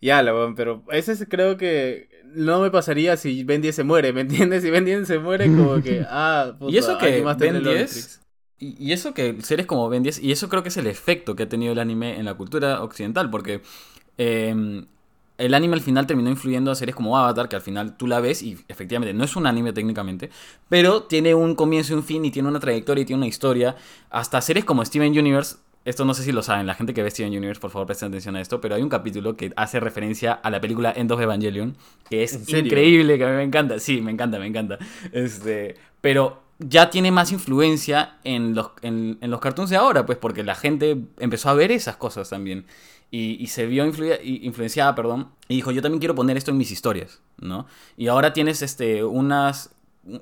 [0.01, 3.83] Ya, la weón, pero ese es- creo que no me pasaría si Ben 10 se
[3.83, 4.61] muere, ¿me entiendes?
[4.61, 7.75] Si Ben 10 se muere, como que, ah, puta, Y eso que Ben el 10
[7.75, 8.21] Omnitrix.
[8.59, 11.35] Y, y eso que series como Ben 10, y eso creo que es el efecto
[11.35, 13.61] que ha tenido el anime en la cultura occidental, porque
[14.17, 14.85] eh,
[15.37, 18.19] el anime al final terminó influyendo a series como Avatar, que al final tú la
[18.19, 20.29] ves y efectivamente no es un anime técnicamente,
[20.69, 23.75] pero tiene un comienzo y un fin y tiene una trayectoria y tiene una historia.
[24.09, 27.11] Hasta series como Steven Universe, esto no sé si lo saben, la gente que ve
[27.11, 30.31] Steven Universe, por favor presten atención a esto, pero hay un capítulo que hace referencia
[30.33, 31.75] a la película End of Evangelion,
[32.09, 34.79] que es increíble, que a mí me encanta, sí, me encanta, me encanta.
[35.11, 40.17] Este, pero ya tiene más influencia en los, en, en los cartoons de ahora, pues
[40.17, 42.65] porque la gente empezó a ver esas cosas también.
[43.11, 46.57] Y, y se vio influida- influenciada, perdón, y dijo, yo también quiero poner esto en
[46.57, 47.67] mis historias, ¿no?
[47.97, 49.75] Y ahora tienes este, unas,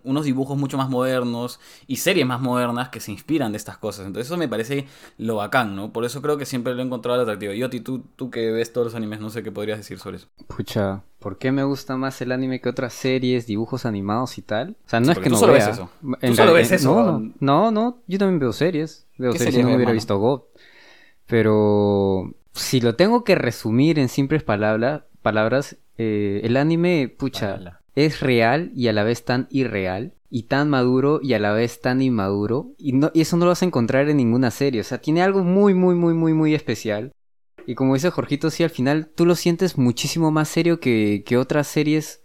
[0.03, 4.05] unos dibujos mucho más modernos y series más modernas que se inspiran de estas cosas.
[4.07, 5.91] Entonces eso me parece lo bacán, ¿no?
[5.91, 7.53] Por eso creo que siempre lo he encontrado atractivo.
[7.53, 10.27] Yoti, tú, tú que ves todos los animes, no sé qué podrías decir sobre eso.
[10.47, 14.75] Pucha, ¿por qué me gusta más el anime que otras series, dibujos animados y tal?
[14.85, 15.65] O sea, no es que tú no solo vea.
[15.67, 15.89] ves eso.
[16.21, 16.93] En Tú solo ves eso.
[16.93, 19.05] No, no, no, no, yo también veo series.
[19.17, 19.93] Veo ¿Qué series, series si no hubiera mano?
[19.95, 20.41] visto God.
[21.27, 27.81] Pero si lo tengo que resumir en simples palabra- palabras, eh, el anime, pucha.
[27.95, 30.13] Es real y a la vez tan irreal.
[30.29, 32.73] Y tan maduro y a la vez tan inmaduro.
[32.79, 34.81] Y, no, eso no lo vas a encontrar en ninguna serie.
[34.81, 37.11] O sea, tiene algo muy, muy, muy, muy, muy especial.
[37.67, 41.37] Y como dice Jorgito, sí, al final tú lo sientes muchísimo más serio que, que
[41.37, 42.23] otras series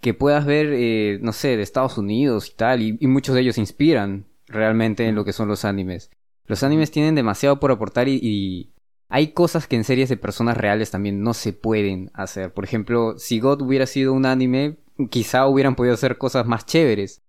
[0.00, 2.82] que puedas ver, eh, no sé, de Estados Unidos y tal.
[2.82, 6.10] Y, y muchos de ellos inspiran realmente en lo que son los animes.
[6.46, 8.72] Los animes tienen demasiado por aportar y, y
[9.08, 12.52] hay cosas que en series de personas reales también no se pueden hacer.
[12.52, 14.76] Por ejemplo, si God hubiera sido un anime,
[15.08, 17.22] quizá hubieran podido hacer cosas más chéveres.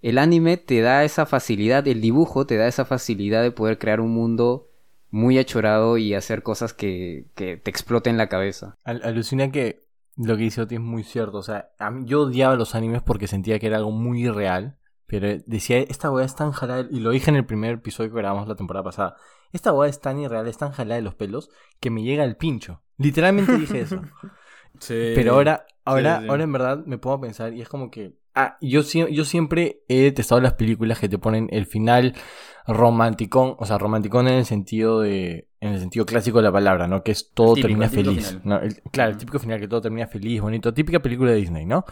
[0.00, 4.00] El anime te da esa facilidad, el dibujo te da esa facilidad de poder crear
[4.00, 4.68] un mundo
[5.10, 8.76] muy achorado y hacer cosas que, que te exploten la cabeza.
[8.84, 9.80] Al- alucina que
[10.16, 11.38] lo que dice Oti es muy cierto.
[11.38, 14.76] O sea, a mí- yo odiaba los animes porque sentía que era algo muy irreal.
[15.06, 18.18] Pero decía, esta weá es tan jalada, y lo dije en el primer episodio que
[18.18, 19.16] grabamos la temporada pasada.
[19.52, 21.48] Esta weá es tan irreal, es tan jalada de los pelos
[21.80, 22.82] que me llega el pincho.
[22.98, 24.02] Literalmente dije eso.
[24.80, 25.12] Sí.
[25.16, 26.28] Pero ahora, ahora, sí, sí.
[26.30, 28.14] ahora en verdad me pongo a pensar y es como que.
[28.34, 32.14] Ah, yo, yo siempre he detestado las películas que te ponen el final
[32.66, 35.48] romanticón, o sea, romanticón en el sentido de.
[35.60, 37.02] en el sentido clásico de la palabra, ¿no?
[37.02, 38.26] Que es todo Típico, termina feliz.
[38.28, 38.42] final.
[38.44, 38.60] ¿no?
[38.60, 40.72] El- claro, el típico final que todo termina feliz, bonito.
[40.72, 41.84] Típica película de Disney, ¿no?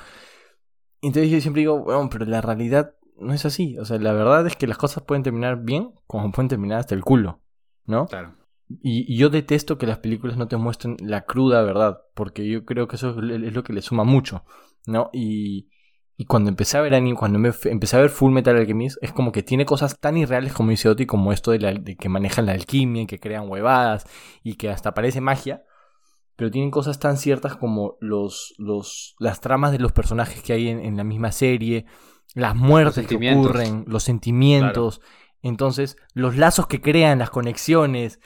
[1.03, 3.79] Entonces yo siempre digo, bueno, pero la realidad no es así.
[3.79, 6.95] O sea, la verdad es que las cosas pueden terminar bien, como pueden terminar hasta
[6.95, 7.41] el culo,
[7.87, 8.07] ¿no?
[8.07, 8.35] Claro.
[8.69, 12.65] Y, y yo detesto que las películas no te muestren la cruda verdad, porque yo
[12.65, 14.45] creo que eso es, es lo que le suma mucho,
[14.87, 15.09] ¿no?
[15.13, 15.69] Y,
[16.17, 19.13] y cuando empecé a ver anime, cuando me empecé a ver Full Metal Alchemist, es
[19.13, 22.09] como que tiene cosas tan irreales como dice Oti, como esto de, la- de que
[22.09, 24.05] manejan la alquimia, que crean huevadas
[24.43, 25.63] y que hasta parece magia,
[26.37, 30.69] pero tienen cosas tan ciertas como los, los, las tramas de los personajes que hay
[30.69, 31.87] en, en la misma serie,
[32.35, 35.01] las muertes que ocurren, los sentimientos,
[35.41, 38.21] entonces los lazos que crean, las conexiones.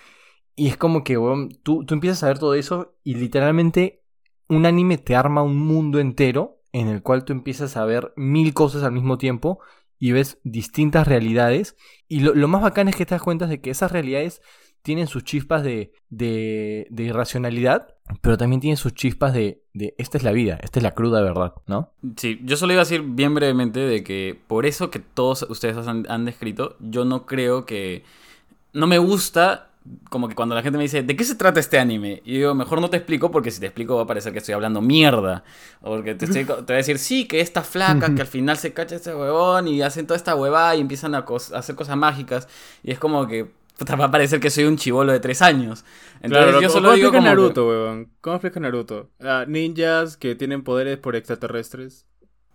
[0.56, 1.14] Y es como que,
[1.62, 4.02] tú, tú empiezas a ver todo eso y literalmente
[4.48, 8.52] un anime te arma un mundo entero en el cual tú empiezas a ver mil
[8.52, 9.60] cosas al mismo tiempo
[9.98, 11.76] y ves distintas realidades.
[12.08, 14.42] Y lo, lo más bacán es que te das cuenta de que esas realidades
[14.82, 20.16] tienen sus chispas de, de, de irracionalidad, pero también tienen sus chispas de, de esta
[20.16, 21.92] es la vida, esta es la cruda verdad, ¿no?
[22.16, 25.86] Sí, yo solo iba a decir bien brevemente de que por eso que todos ustedes
[25.86, 28.04] han, han descrito, yo no creo que...
[28.72, 29.69] No me gusta
[30.10, 32.20] como que cuando la gente me dice, ¿de qué se trata este anime?
[32.24, 34.38] Y yo digo, mejor no te explico porque si te explico va a parecer que
[34.38, 35.42] estoy hablando mierda.
[35.80, 38.56] O porque te, estoy- te voy a decir, sí, que esta flaca, que al final
[38.58, 41.74] se cacha este huevón y hacen toda esta huevada y empiezan a, cos- a hacer
[41.76, 42.46] cosas mágicas.
[42.82, 43.46] Y es como que
[43.78, 45.84] puta, va a parecer que soy un chivolo de tres años.
[46.20, 48.08] Entonces Claro, yo ¿cómo- solo ¿Cómo digo explica como que- Naruto, weón?
[48.20, 49.10] ¿Cómo explica Naruto?
[49.22, 52.04] Ah, ninjas que tienen poderes por extraterrestres.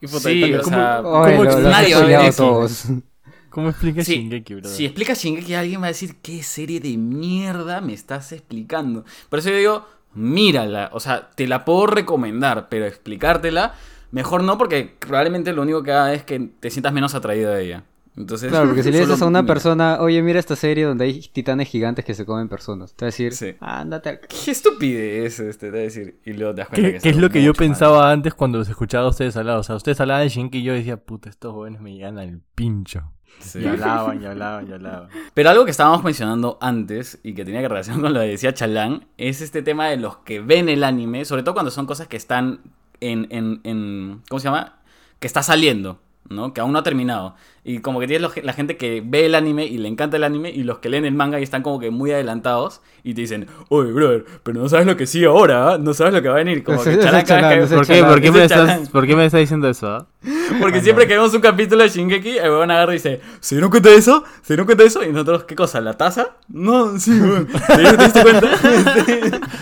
[0.01, 1.93] Y puta, Sí, ahí está- o sea, ¿cómo- Oye, cómo lo- expli- lo has nadie
[1.95, 2.43] va a spoileado ver eso.
[2.43, 2.83] todos.
[3.55, 4.69] ¿Cómo explicas Sí, Shingeki, brother?
[4.69, 9.05] Si explicas Shingeki, alguien va a decir, ¿qué serie de mierda me estás explicando?
[9.29, 10.89] Por eso yo digo, mírala.
[10.91, 13.73] O sea, te la puedo recomendar, pero explicártela,
[14.11, 17.63] mejor no, porque probablemente lo único que haga es que te sientas menos atraído de
[17.63, 17.83] ella.
[18.17, 19.53] Entonces, Claro, porque si le dices a una mira.
[19.53, 23.07] persona, oye, mira esta serie donde hay titanes gigantes que se comen personas, te va
[23.07, 23.55] a decir, Sí.
[23.61, 24.19] ándate al...
[24.19, 26.19] Qué estupidez este, te voy a decir.
[26.25, 28.57] Y luego te das cuenta ¿Qué, que qué es lo que yo pensaba antes cuando
[28.57, 29.57] los escuchaba a ustedes hablar?
[29.59, 32.41] O sea, ustedes hablaban de Shinki y yo decía, puta, estos jóvenes me llegan al
[32.53, 33.11] pincho.
[33.39, 33.60] Sí.
[33.60, 35.10] Y hablaban, y hablaban, y hablaban.
[35.34, 38.54] Pero algo que estábamos mencionando antes y que tenía que relación con lo que decía
[38.54, 42.08] Chalán es este tema de los que ven el anime, sobre todo cuando son cosas
[42.08, 42.62] que están
[43.02, 44.80] en, en, en ¿cómo se llama?
[45.19, 46.54] Que está saliendo, ¿no?
[46.54, 47.36] Que aún no ha terminado.
[47.67, 50.23] Y como que tienes los- la gente que ve el anime y le encanta el
[50.23, 53.21] anime y los que leen el manga y están como que muy adelantados y te
[53.21, 55.78] dicen, oye, brother, pero no sabes lo que sigue ahora, ¿ah?
[55.80, 56.63] no sabes lo que va a venir.
[56.63, 58.04] Como Ese- que Chalán que- ¿Por qué.
[58.04, 59.88] ¿Por, qué me estás, ¿Por qué me estás diciendo eso?
[59.88, 60.08] ah?
[60.62, 63.71] Porque siempre que vemos un capítulo de Shingeki, el weón agarra y dice, ¿se dieron
[63.71, 64.23] cuenta de eso?
[64.43, 65.04] ¿Se dieron cuenta de eso?
[65.04, 65.82] Y nosotros, ¿qué cosa?
[65.82, 66.38] ¿La taza?
[66.47, 67.47] No, sí, weón.
[67.67, 69.39] ¿Te diste- te diste cuenta?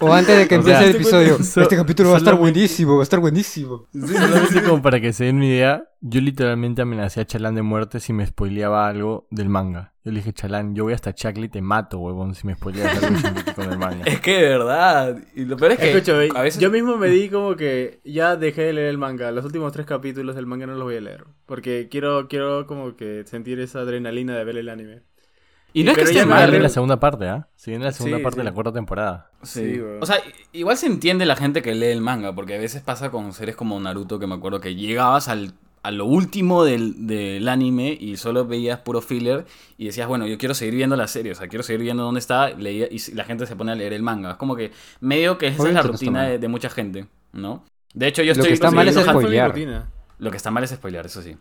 [0.00, 2.34] O antes de que O empiece sea, el episodio, so- este capítulo va a estar
[2.34, 3.86] buenísimo, va a estar buenísimo.
[3.92, 7.98] Solamente como para que se den una idea, yo literalmente amenacé a Chalán de muerte
[7.98, 9.92] si me spoileaba algo del manga.
[10.04, 13.02] Yo le dije, Chalán, yo voy hasta Chacli y te mato, huevón, si me spoileas
[13.02, 13.16] algo
[13.56, 14.04] con el manga.
[14.04, 15.18] Es que de verdad.
[15.34, 16.60] Y lo peor es que Escúchame, a veces...
[16.60, 19.30] yo mismo me di como que ya dejé de leer el manga.
[19.30, 21.24] Los últimos tres capítulos del manga no los voy a leer.
[21.46, 25.00] Porque quiero, quiero como que sentir esa adrenalina de ver el anime.
[25.72, 26.26] Y no es que esté mal.
[26.26, 27.48] viene agarré- la segunda parte, ¿ah?
[27.56, 29.30] Se viene la segunda Sí, parte de la cuarta temporada.
[29.42, 29.72] Sí.
[29.74, 30.02] Sí, weón.
[30.02, 30.18] O sea,
[30.52, 33.56] igual se entiende la gente que lee el manga, porque a veces pasa con series
[33.56, 38.16] como Naruto, que me acuerdo que llegabas al, a lo último del, del anime y
[38.16, 39.44] solo veías puro filler
[39.76, 42.20] y decías, bueno, yo quiero seguir viendo la serie, o sea, quiero seguir viendo dónde
[42.20, 44.32] está, leía, y la gente se pone a leer el manga.
[44.32, 47.64] Es como que medio que esa es la rutina de, de mucha gente, ¿no?
[47.92, 48.48] De hecho, yo Lo estoy...
[48.48, 49.54] que está mal es spoilear.
[50.18, 51.36] Lo que está mal es spoilear, eso sí.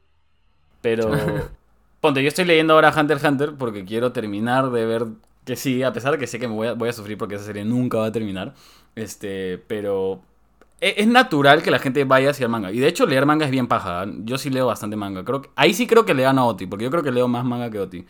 [0.82, 1.10] Pero.
[2.02, 5.06] Ponte, yo estoy leyendo ahora Hunter x Hunter porque quiero terminar de ver
[5.46, 7.36] que sí, a pesar de que sé que me voy a, voy a sufrir porque
[7.36, 8.54] esa serie nunca va a terminar.
[8.96, 10.22] Este, pero.
[10.84, 12.72] E- Es natural que la gente vaya hacia el manga.
[12.72, 14.04] Y de hecho, leer manga es bien paja.
[14.04, 14.14] ¿eh?
[14.26, 15.24] Yo sí leo bastante manga.
[15.24, 17.28] Creo que, ahí sí creo que le gano a Oti, porque yo creo que leo
[17.28, 18.06] más manga que Oti.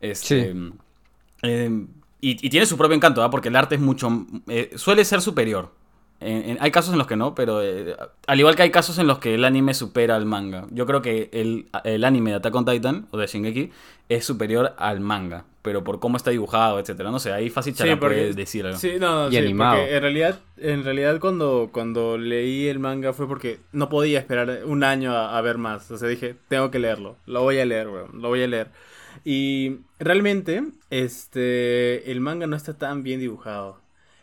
[0.00, 0.54] Este,
[1.42, 1.86] eh,
[2.20, 3.30] y, y tiene su propio encanto, ¿ah?
[3.30, 4.26] porque el arte es mucho.
[4.48, 5.72] eh, suele ser superior.
[6.20, 7.94] En- en- hay casos en los que no, pero eh,
[8.26, 10.66] al igual que hay casos en los que el anime supera al manga.
[10.70, 13.70] Yo creo que el, el anime de Attack on Titan o de Shingeki
[14.08, 17.10] es superior al manga, pero por cómo está dibujado, etcétera.
[17.12, 18.78] No sé, ahí fácil Sí, porque- puede decir algo.
[18.78, 19.76] Sí, no, no, Y sí, animado.
[19.78, 24.62] porque en realidad, en realidad cuando, cuando leí el manga fue porque no podía esperar
[24.64, 25.88] un año a, a ver más.
[25.92, 27.16] O sea, dije, tengo que leerlo.
[27.26, 28.20] Lo voy a leer, weón.
[28.20, 28.68] Lo voy a leer.
[29.24, 33.78] Y realmente, este, el manga no está tan bien dibujado.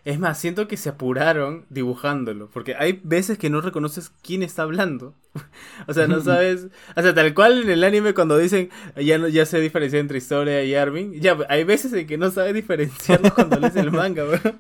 [0.06, 4.62] Es más, siento que se apuraron dibujándolo, porque hay veces que no reconoces quién está
[4.62, 5.16] hablando.
[5.88, 9.28] o sea, no sabes, o sea, tal cual en el anime cuando dicen ya no
[9.28, 13.34] ya sé diferenciar entre historia y Armin, ya hay veces en que no sabes diferenciarlos
[13.36, 14.60] cuando lees el manga, weón.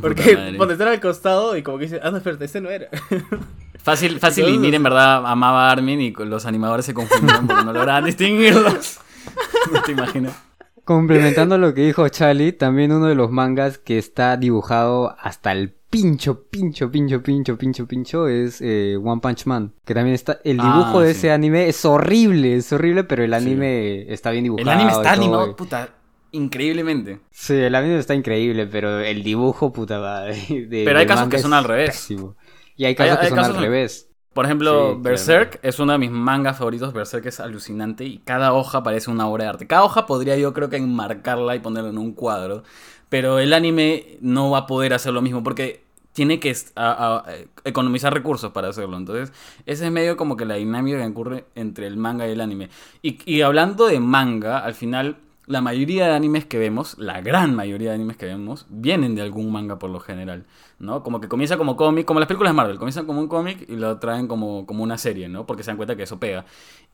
[0.00, 2.88] Porque cuando están al costado y como que dicen, ah, no, espérate, este no era.
[3.84, 7.46] Fácil, fácil y Entonces- Mir en verdad amaba a Armin y los animadores se confundieron
[7.46, 8.98] porque no lograban distinguirlos.
[9.70, 10.34] No te imaginas.
[10.84, 15.70] Complementando lo que dijo Charlie, también uno de los mangas que está dibujado hasta el
[15.90, 19.72] pincho, pincho, pincho, pincho, pincho, pincho es eh, One Punch Man.
[19.84, 20.40] Que también está.
[20.44, 21.18] El Ah, dibujo de sí.
[21.18, 24.70] ese anime es horrible, es horrible, pero el anime está bien dibujado.
[24.70, 25.88] El anime está animado, puta,
[26.32, 27.20] increíblemente.
[27.30, 30.34] Sí, el anime está increíble, pero el dibujo, puta madre.
[30.68, 31.90] de- Pero hay casos que son al revés.
[31.90, 32.36] pésimo.
[32.76, 34.10] Y hay casos Hay- que hay son casos al revés.
[34.34, 36.92] Por ejemplo, Sí, Berserk es uno de mis mangas favoritos.
[36.92, 39.66] Berserk es alucinante y cada hoja parece una obra de arte.
[39.66, 42.64] Cada hoja podría yo creo que enmarcarla y ponerla en un cuadro.
[43.08, 47.32] Pero el anime no va a poder hacer lo mismo porque tiene que a- a-
[47.64, 48.96] economizar recursos para hacerlo.
[48.96, 49.32] Entonces,
[49.66, 52.70] ese es medio como que la dinámica que ocurre entre el manga y el anime.
[53.02, 55.16] Y, y hablando de manga, al final,
[55.46, 59.22] la mayoría de animes que vemos, la gran mayoría de animes que vemos, vienen de
[59.22, 60.44] algún manga por lo general.
[60.80, 61.02] ¿no?
[61.02, 63.76] Como que comienza como cómic, como las películas de Marvel, comienzan como un cómic y
[63.76, 65.46] lo traen como, como una serie, ¿no?
[65.46, 66.44] Porque se dan cuenta que eso pega.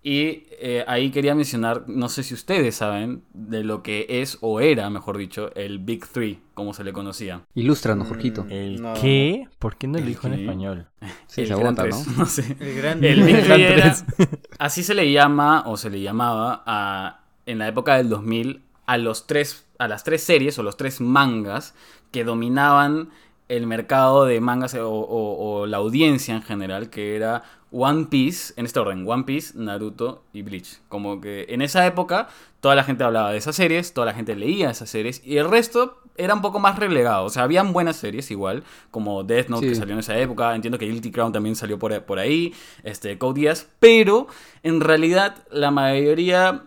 [0.03, 4.61] Y eh, ahí quería mencionar, no sé si ustedes saben, de lo que es o
[4.61, 7.43] era, mejor dicho, el Big Three, como se le conocía.
[7.55, 8.47] Ilústranos, Jorgito.
[8.51, 8.95] ¿El No.
[9.01, 9.49] qué?
[9.59, 10.87] ¿Por qué no lo ¿El dijo en español?
[11.27, 12.13] Sí, el se Gran Tres, ¿no?
[12.19, 12.57] no sé.
[12.61, 13.95] El gran El Big Three era-
[14.59, 17.20] así se le llama o se le llamaba a,
[17.51, 21.01] en la época del 2000 a los tres a las tres series o los tres
[21.01, 21.75] mangas
[22.13, 23.11] que dominaban
[23.49, 27.43] el mercado de mangas o, o- o la audiencia en general, que era
[27.73, 30.79] One Piece, en este orden, One Piece, Naruto y Bleach.
[30.89, 32.29] Como que en esa época
[32.61, 35.49] toda la gente hablaba de esas series, toda la gente leía esas series y el
[35.51, 37.25] resto era un poco más relegado.
[37.25, 40.55] O sea, habían buenas series igual, como Death Note que salió en esa época.
[40.55, 42.53] Entiendo que Guilty Crown también salió por, por ahí,
[42.85, 44.27] este, Code Geass, pero
[44.63, 46.65] en realidad la mayoría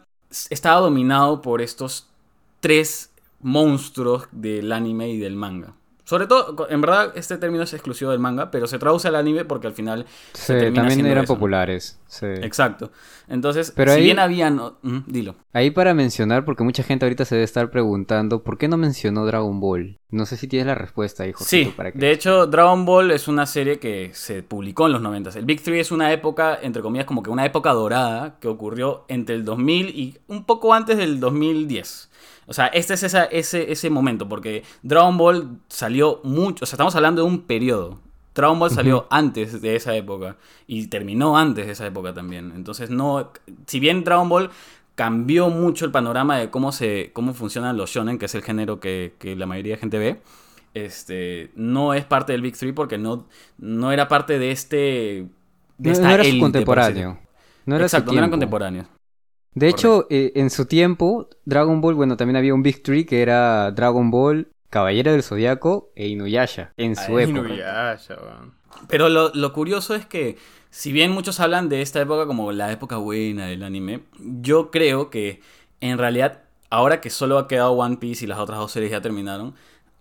[0.49, 2.07] estaba dominado por estos
[2.59, 3.11] tres
[3.41, 5.75] monstruos del anime y del manga.
[6.14, 9.45] Sobre todo, en verdad, este término es exclusivo del manga, pero se traduce al anime
[9.45, 11.34] porque al final Sí, se también eran eso.
[11.34, 11.99] populares.
[12.05, 12.28] sí.
[12.28, 12.91] Exacto.
[13.28, 14.57] Entonces, Pero si ahí- bien habían...
[14.84, 15.34] mm, dilo.
[15.53, 19.26] Ahí para mencionar, porque mucha gente ahorita se debe estar preguntando, ¿por qué no mencionó
[19.26, 19.97] Dragon Ball?
[20.11, 21.97] No sé si tienes la respuesta ahí, Sí, para que...
[21.97, 25.32] de hecho, Dragon Ball es una serie que se publicó en los 90.
[25.39, 29.05] El Big Three es una época, entre comillas, como que una época dorada que ocurrió
[29.07, 32.11] entre el 2000 y un poco antes del 2010.
[32.47, 36.76] O sea, este es esa- ese, ese momento, porque Dragon Ball salió mucho, o sea,
[36.76, 37.99] estamos hablando de un periodo.
[38.36, 42.51] Dragon Ball salió antes de esa época y terminó antes de esa época también.
[42.55, 43.32] Entonces, no,
[43.67, 44.49] si bien Dragon Ball
[44.95, 48.80] cambió mucho el panorama de cómo se cómo funcionan los shonen, que es el género
[48.80, 50.21] que, que la mayoría de gente ve,
[50.74, 55.28] este, no es parte del Big Three porque no, no era parte de este
[55.78, 57.19] de no, esta no era élite, contemporáneo.
[57.65, 58.88] No era Exacto, no eran contemporáneos.
[59.56, 63.22] De hecho, eh, en su tiempo, Dragon Ball, bueno, también había un Big Three que
[63.22, 67.47] era Dragon Ball, Caballero del Zodiaco e Inuyasha, en su Ay, época.
[67.47, 68.54] Inuyasha, weón.
[68.88, 70.38] Pero lo, lo curioso es que,
[70.72, 75.12] si bien muchos hablan de esta época como la época buena del anime, yo creo
[75.12, 75.41] que
[75.80, 79.01] en realidad, ahora que solo ha quedado One Piece y las otras dos series ya
[79.01, 79.54] terminaron,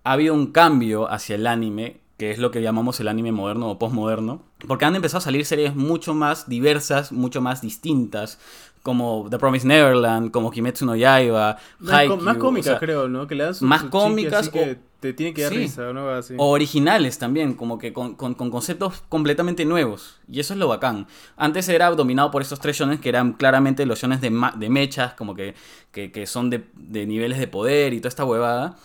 [0.05, 3.71] ha habido un cambio hacia el anime, que es lo que llamamos el anime moderno
[3.71, 8.39] o postmoderno, porque han empezado a salir series mucho más diversas, mucho más distintas,
[8.83, 13.09] como The Promised Neverland, como Kimetsu no Yaiba, Más, Haikyuu, más cómicas, o sea, creo,
[13.09, 13.27] ¿no?
[13.27, 15.51] Que le dan su, más su chique, cómicas así que o- te tiene que dar
[15.53, 15.59] Sí.
[15.59, 16.09] risa, ¿no?
[16.11, 16.35] Así.
[16.39, 20.21] O originales también, como que con, con- con conceptos completamente nuevos.
[20.31, 21.07] Y eso es lo bacán.
[21.37, 24.69] Antes era dominado por estos tres shonen que eran claramente los shonen de, ma- de
[24.69, 25.55] mechas, como que,
[25.91, 28.77] que, que son de, de niveles de poder y toda esta huevada.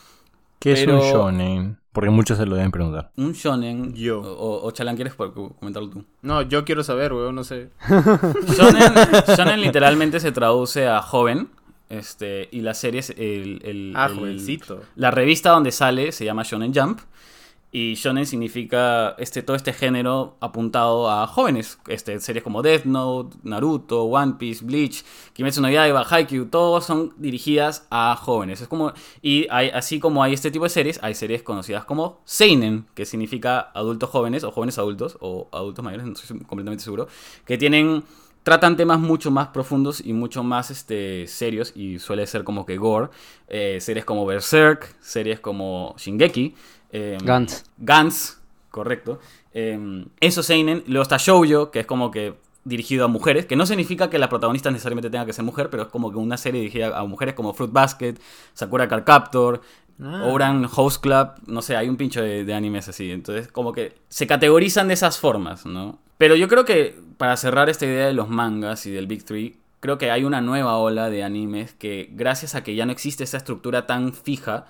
[0.60, 1.78] ¿Qué Pero- es un shonen?
[1.98, 3.10] Porque muchos se lo deben preguntar.
[3.18, 3.96] Un shonen.
[3.96, 4.20] Yo.
[4.22, 6.06] O, o Chalan, ¿quieres comentarlo tú?
[6.22, 7.72] No, yo quiero saber, weón, no sé.
[8.56, 8.94] Shonen,
[9.36, 11.50] shonen literalmente se traduce a joven.
[11.90, 14.84] Este, y la serie es el, el- Ah, el- jovencito.
[14.96, 17.00] La revista donde sale se llama Shonen Jump.
[17.72, 21.78] Y shonen significa este, todo este género apuntado a jóvenes.
[21.88, 25.04] Este, series como Death Note, Naruto, One Piece, Bleach,
[25.34, 28.62] Kimetsu no Yaiba, Haikyuu, todos son dirigidas a jóvenes.
[28.62, 32.22] Es como, y hay, así como hay este tipo de series, hay series conocidas como
[32.24, 37.08] Seinen, que significa adultos jóvenes o jóvenes adultos o adultos mayores, no estoy completamente seguro,
[37.46, 38.04] que tienen
[38.48, 42.78] tratan temas mucho más profundos y mucho más este, serios y suele ser como que
[42.78, 43.10] gore.
[43.50, 46.56] Eh, series como Berserk, series como Shingeki.
[46.98, 47.64] Eh, Gantz.
[47.78, 48.38] Gantz,
[48.70, 49.20] correcto.
[49.54, 50.84] Eh, eso Seinen.
[50.88, 54.28] Luego está Shoujo, que es como que dirigido a mujeres, que no significa que la
[54.28, 57.34] protagonista necesariamente tenga que ser mujer, pero es como que una serie dirigida a mujeres
[57.34, 58.16] como Fruit Basket,
[58.54, 59.62] Sakura Card Captor,
[60.00, 60.26] Ah.
[60.28, 63.12] Ouran Host Club, no sé, hay un pincho de, de animes así.
[63.12, 66.00] Entonces, como que se categorizan de esas formas, ¿no?
[66.18, 69.58] Pero yo creo que para cerrar esta idea de los mangas y del Big Three,
[69.80, 73.24] creo que hay una nueva ola de animes que, gracias a que ya no existe
[73.24, 74.66] esa estructura tan fija,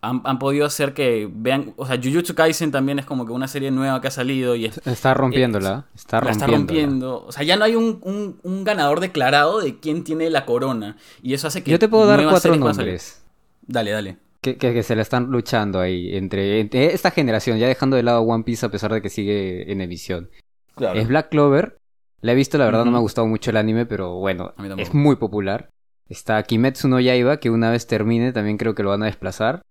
[0.00, 1.74] han, han podido hacer que vean.
[1.76, 4.66] O sea, Jujutsu Kaisen también es como que una serie nueva que ha salido y
[4.66, 5.86] es Está rompiéndola.
[5.94, 6.56] Está la está rompiéndola.
[6.80, 7.24] rompiendo.
[7.26, 10.96] O sea, ya no hay un, un- un ganador declarado de quién tiene la corona.
[11.22, 11.70] Y eso hace que.
[11.70, 13.22] Yo te puedo dar cuatro nombres.
[13.66, 14.16] Dale, dale.
[14.40, 18.04] Que, que, que se la están luchando ahí entre, entre esta generación, ya dejando de
[18.04, 20.30] lado One Piece a pesar de que sigue en emisión.
[20.76, 20.98] Claro.
[20.98, 21.76] Es Black Clover.
[22.20, 24.92] La he visto, la verdad no me ha gustado mucho el anime, pero bueno, es
[24.94, 25.70] muy popular.
[26.08, 29.62] Está Kimetsu no Yaiba, que una vez termine también creo que lo van a desplazar.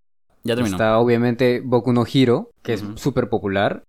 [0.44, 0.76] Ya terminó.
[0.76, 3.84] Está obviamente Boku no Hero, que es súper popular.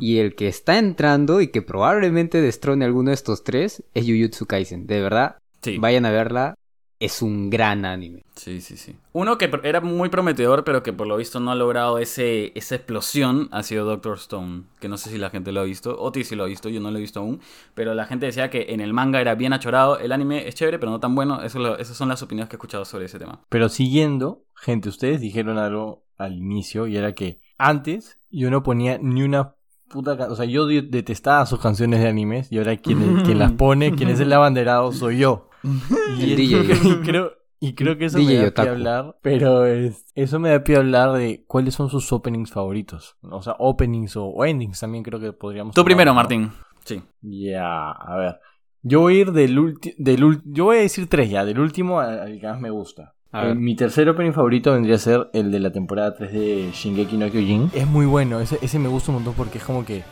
[0.00, 4.46] Y el que está entrando y que probablemente destrone alguno de estos tres es Jujutsu
[4.46, 4.88] Kaisen.
[4.88, 5.78] De verdad, Sí.
[5.78, 6.54] vayan a verla.
[7.00, 8.24] Es un gran anime.
[8.34, 8.96] Sí, sí, sí.
[9.12, 12.74] Uno que era muy prometedor, pero que por lo visto no ha logrado ese, esa
[12.74, 14.64] explosión, ha sido Doctor Stone.
[14.80, 15.96] Que no sé si la gente lo ha visto.
[16.00, 17.40] Oti sí lo ha visto, yo no lo he visto aún.
[17.74, 19.98] Pero la gente decía que en el manga era bien achorado.
[20.00, 21.40] El anime es chévere, pero no tan bueno.
[21.42, 23.42] Eso lo- esas son las opiniones que he escuchado sobre ese tema.
[23.48, 28.98] Pero siguiendo, gente, ustedes dijeron algo al inicio y era que antes yo no ponía
[29.00, 29.54] ni una
[29.88, 30.32] puta canción.
[30.32, 33.94] O sea, yo de- detestaba sus canciones de animes y ahora quien, quien las pone,
[33.94, 35.47] quien es el abanderado, soy yo.
[36.18, 36.58] Y, El DJ.
[36.84, 40.38] y creo, y creo que eso DJ me da pie a hablar, pero es- eso
[40.38, 43.16] me da pie a hablar de cuáles son sus openings favoritos.
[43.22, 46.14] O sea, openings o, o endings también creo que podríamos Tú primero, ¿no?
[46.16, 46.50] Martín.
[46.84, 47.02] Sí.
[47.22, 48.38] Ya, a ver.
[48.82, 49.94] Yo voy a ir del último.
[49.98, 53.14] Del ul- yo voy a decir tres ya, del último al, que más me gusta.
[53.32, 53.56] A Eh, ver.
[53.56, 57.28] mi tercer opening favorito vendría a ser el de la temporada 3 de Shingeki no
[57.30, 57.70] Kyojin.
[57.74, 60.02] Es muy bueno, ese, ese me gusta un montón porque es como que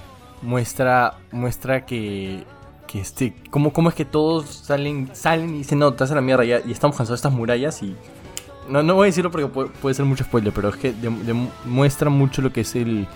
[0.43, 2.43] muestra muestra que
[2.87, 6.20] que este cómo, cómo es que todos salen salen y dicen no, te hace la
[6.20, 7.97] mierda ya y estamos cansados de estas murallas y
[8.68, 11.22] no, no voy a decirlo porque puede, puede ser mucho spoiler, pero es que dem-
[11.24, 13.07] dem- muestra mucho lo que es el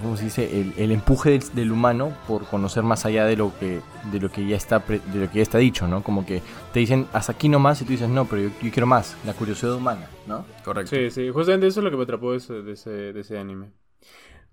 [0.00, 0.60] ¿cómo se dice?
[0.60, 3.80] El, el empuje del, del humano por conocer más allá de lo que
[4.12, 6.04] de lo que ya está pre- de lo que ya está dicho, ¿no?
[6.04, 6.40] Como que
[6.72, 9.32] te dicen hasta aquí nomás y tú dices no, pero yo, yo quiero más, la
[9.32, 10.44] curiosidad humana, ¿no?
[10.64, 10.94] Correcto.
[10.94, 13.38] Sí, sí, justamente eso es lo que me atrapó de ese, de ese, de ese
[13.38, 13.72] anime.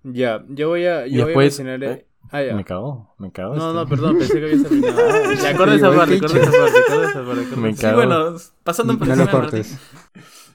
[0.03, 1.83] Ya, yo voy a, yo después- voy a mencionar...
[1.83, 2.55] eh, ah, ya.
[2.55, 3.55] Me cagó, me cagó.
[3.55, 3.73] No, este.
[3.79, 5.33] no, perdón, pensé que habías terminado.
[5.41, 7.55] ya, corta Sí, esa parte, corta esa parte, corta esa parte.
[7.55, 7.95] Me esa Sí, cago.
[7.97, 9.79] bueno, pasando por No encima cortes.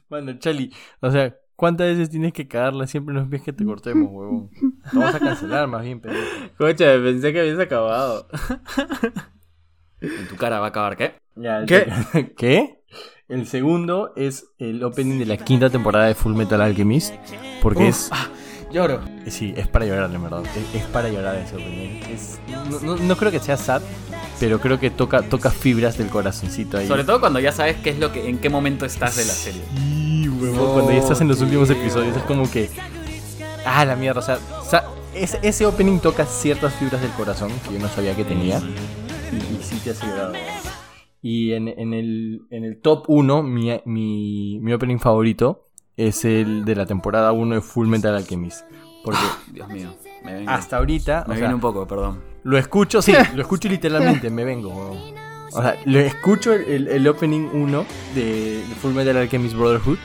[0.08, 2.86] Bueno, Chali, o sea, ¿cuántas veces tienes que cagarla?
[2.86, 4.50] Siempre nos ves que te cortemos, huevón.
[4.90, 6.14] Te vamos a cancelar más bien, pero...
[6.14, 6.44] Martín.
[6.46, 8.26] Escucha, pensé que habías acabado.
[10.00, 11.14] En tu cara va a acabar, ¿qué?
[11.36, 12.32] Ya, ¿Qué?
[12.36, 12.80] ¿Qué?
[13.28, 17.14] El segundo es el opening de la quinta temporada de Full Metal Alchemist.
[17.62, 18.10] Porque es...
[18.72, 19.00] Lloro.
[19.26, 20.42] Sí, es para llorar, en verdad.
[20.44, 22.02] Es, es para llorar ese opening.
[22.08, 22.38] Es,
[22.70, 23.82] no, no- no creo que sea sad,
[24.38, 26.86] pero creo que toca, toca fibras del corazoncito ahí.
[26.86, 29.32] Sobre todo cuando ya sabes qué es lo que, en qué momento estás de la
[29.32, 29.62] serie.
[29.76, 32.70] Sí, huevón, Cuando ya estás en los últimos episodios es como que...
[33.66, 34.38] Ah, la mierda, o sea...
[34.68, 38.58] sa- ese, ese opening toca ciertas fibras del corazón que yo no sabía que tenía.
[39.32, 40.32] Y, y sí te hace llorar.
[41.20, 45.66] Y en, en el, en el top 1, mi, mi, mi opening favorito
[46.08, 48.64] es el de la temporada 1 de Full Metal Alchemist.
[49.04, 49.18] Porque
[49.52, 49.94] Dios mío.
[50.24, 50.50] Me vengo.
[50.50, 51.24] hasta ahorita...
[51.26, 52.20] me o viene sea, un poco, perdón.
[52.42, 54.70] Lo escucho, sí, lo escucho literalmente, me vengo.
[55.52, 58.22] O sea, lo escucho el, el- el opening 1 de,
[58.68, 59.98] de Full Metal Alchemist Brotherhood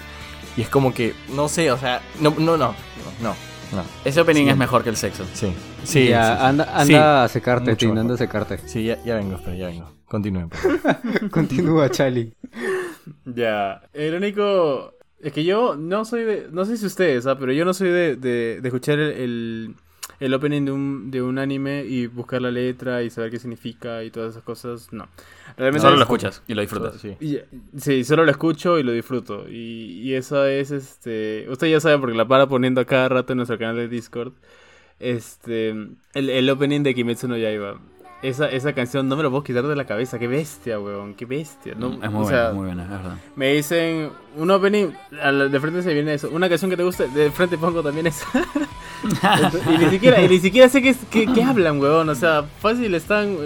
[0.57, 2.73] y es como que, no sé, o sea, no, no, no,
[3.21, 3.35] no.
[4.05, 4.49] Ese opening Sí.
[4.51, 5.25] es mejor que el sexo.
[5.33, 6.45] Sí, sí, ya, sí, sí.
[6.45, 7.99] anda, anda Sí, a secarte, mejor.
[7.99, 8.57] anda a secarte.
[8.65, 9.91] Sí, ya, ya vengo, espera, ya vengo.
[10.05, 10.49] Continúen.
[10.49, 11.29] favor.
[11.31, 12.33] Continúa, Chali.
[13.25, 14.93] Ya, el único...
[15.19, 16.47] Es que yo no soy de...
[16.51, 17.37] No sé si ustedes, ¿ah?
[17.39, 19.75] pero yo no soy de, de, de escuchar el, el,
[20.19, 24.03] el opening de un, de un anime y buscar la letra y saber qué significa
[24.03, 24.91] y todas esas cosas.
[24.91, 25.07] No.
[25.57, 26.99] Realmente Solo lo escuchas y lo disfrutas.
[27.01, 27.15] Sí.
[27.19, 27.39] Y-
[27.79, 29.47] Sí, solo lo escucho y lo disfruto.
[29.49, 31.47] Y, y eso es, este...
[31.49, 34.33] Ustedes ya saben porque la para poniendo a cada rato en nuestro canal de Discord.
[34.99, 35.69] Este...
[35.69, 37.79] El, el opening de Kimetsu no Yaiba.
[38.27, 40.17] Esa, esa canción no me lo puedo quitar de la cabeza.
[40.19, 41.13] Qué bestia, weón.
[41.13, 41.73] Qué bestia.
[41.77, 43.15] No, Mm, es muy o buena, sea, muy buena, es verdad.
[43.35, 44.87] me dicen un opening,
[45.51, 48.25] de frente se viene eso, una canción que te guste, de frente pongo también esa.
[49.05, 52.09] Y ni siquiera, y ni siquiera sé qué, qué, qué hablan, weón.
[52.09, 53.37] O sea, fácil están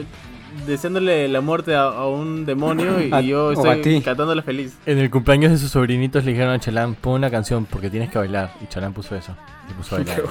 [0.65, 4.77] deseándole la muerte a, a un demonio y, A- y yo estoy cantándola feliz.
[4.85, 8.09] En el cumpleaños de sus sobrinitos le dijeron a Chalán, pon una canción porque tienes
[8.09, 8.53] que bailar.
[8.61, 9.35] Y Chalán puso eso.
[9.69, 10.21] Y puso a bailar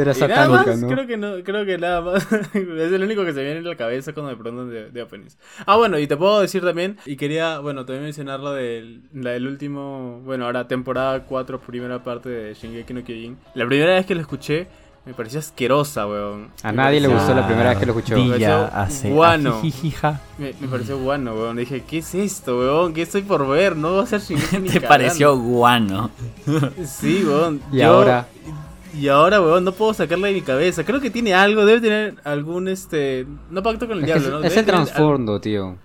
[0.00, 0.88] Era Y nada satánica, más, ¿no?
[0.88, 2.26] creo que no, creo que nada más.
[2.54, 5.38] es el único que se viene en la cabeza cuando me preguntan de, de openings.
[5.66, 9.30] Ah, bueno, y te puedo decir también, y quería, bueno, también mencionar la del, la
[9.30, 13.36] del último, bueno, ahora temporada 4, primera parte de Shingeki no Kyojin.
[13.54, 14.66] La primera vez que lo escuché,
[15.06, 16.48] Me pareció asquerosa, weón.
[16.64, 18.16] A Me nadie le gustó la primera vez que lo escuchó.
[18.16, 19.62] Me Dilla pareció hace guano.
[20.36, 21.56] Me, me pareció guano, weón.
[21.58, 22.92] Dije, ¿qué es esto, weón?
[22.92, 23.76] ¿Qué estoy por ver?
[23.76, 26.10] No va a ser Shingeki Te pareció guano.
[26.84, 27.60] Sí, weón.
[27.70, 28.26] Y Yo- ahora,
[28.98, 30.84] Y ahora, weón, no puedo sacarla de mi cabeza.
[30.84, 33.26] Creo que tiene algo, debe tener algún, este...
[33.50, 34.36] No pacto con el es, diablo, es- ¿no?
[34.38, 35.76] es Debe el trasfondo, tío.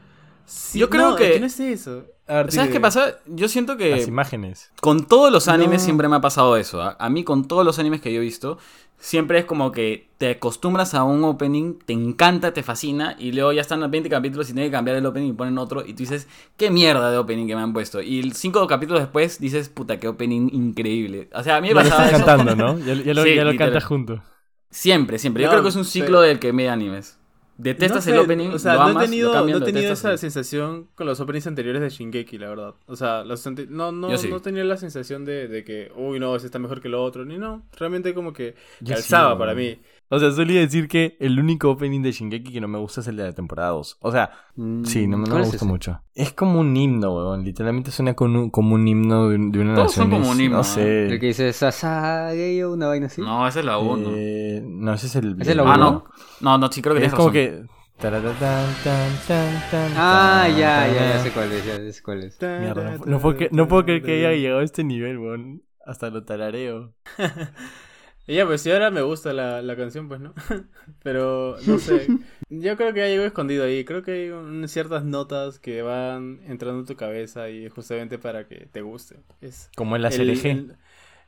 [0.45, 2.03] Sí, Yo creo no, que- no es eso.
[2.27, 3.17] A ver, ¿Sabes qué pasa?
[3.25, 4.71] Yo siento Las que imágenes.
[4.79, 5.85] con todos los animes No.
[5.85, 6.81] siempre me ha pasado eso.
[6.81, 6.95] ¿ah?
[6.97, 8.57] A mí con todos los animes que yo he visto,
[9.01, 13.51] siempre es como que te acostumbras a un opening, te encanta, te fascina, y luego
[13.53, 15.93] ya están los 20 capítulos y tienes que cambiar el opening y ponen otro, y
[15.93, 16.27] tú dices,
[16.57, 18.01] qué mierda de opening que me han puesto.
[18.01, 21.29] Y cinco capítulos después dices, puta, qué opening increíble.
[21.33, 22.25] O sea, a mí me Ya lo pasaba estás eso.
[22.25, 22.79] cantando, ¿no?
[22.79, 24.23] Ya, ya lo, Sí, ya lo cantas junto.
[24.69, 25.43] Siempre, siempre.
[25.43, 25.91] Yo No, creo que es un sí.
[25.91, 27.19] ciclo del que ve animes.
[27.61, 29.71] Detestas No sé, el opening, O sea, lo no amas, he tenido, cambian, no he
[29.71, 32.73] tenido esa sensación con los openings anteriores de Shingeki, la verdad.
[32.87, 34.29] O sea, los no, no, sí.
[34.29, 37.23] no tenía la sensación de, de que, uy, no, ese está mejor que lo otro,
[37.23, 37.63] ni no.
[37.77, 39.79] Realmente como que Yo calzaba sí, para mí.
[40.13, 43.07] O sea, solía decir que el único opening de Shingeki que no me gusta es
[43.07, 43.97] el de la temporada 2.
[44.01, 45.65] O sea, Mm, sí, no, no ¿cuál me gusta ese?
[45.65, 46.01] mucho.
[46.13, 47.45] Es como un himno, weón.
[47.45, 50.21] Literalmente suena con un- como un himno de, un- de una Todos son nación.
[50.21, 50.65] como un himno, No ¿eh?
[50.65, 51.07] sé.
[51.07, 53.21] El que dice Sasageyo, una vaina así.
[53.21, 54.09] No, esa es la 1.
[54.13, 55.37] Eh, no, ese es el.
[55.39, 56.03] ¿Ese es la ah, no.
[56.41, 57.33] No, no, sí, creo que Es como razón.
[57.33, 57.63] que.
[57.97, 62.23] taratatán, tan, tan, tan, Ah, tan, ya, ya, ya sé cuál es, ya sé cuál
[62.23, 62.37] es.
[62.41, 65.61] Mierda, no, no puedo, no puedo creer que haya llegado a este nivel, weón.
[65.85, 66.93] Hasta lo tarareo.
[68.31, 70.33] Y ya, pues si ahora me gusta la, la canción, pues no.
[71.03, 72.07] Pero, no sé.
[72.49, 73.83] Yo creo que hay algo escondido ahí.
[73.83, 78.47] Creo que hay un- ciertas notas que van entrando en tu cabeza y justamente para
[78.47, 79.17] que te guste.
[79.41, 80.45] Es Como en la el, CLG.
[80.47, 80.75] el-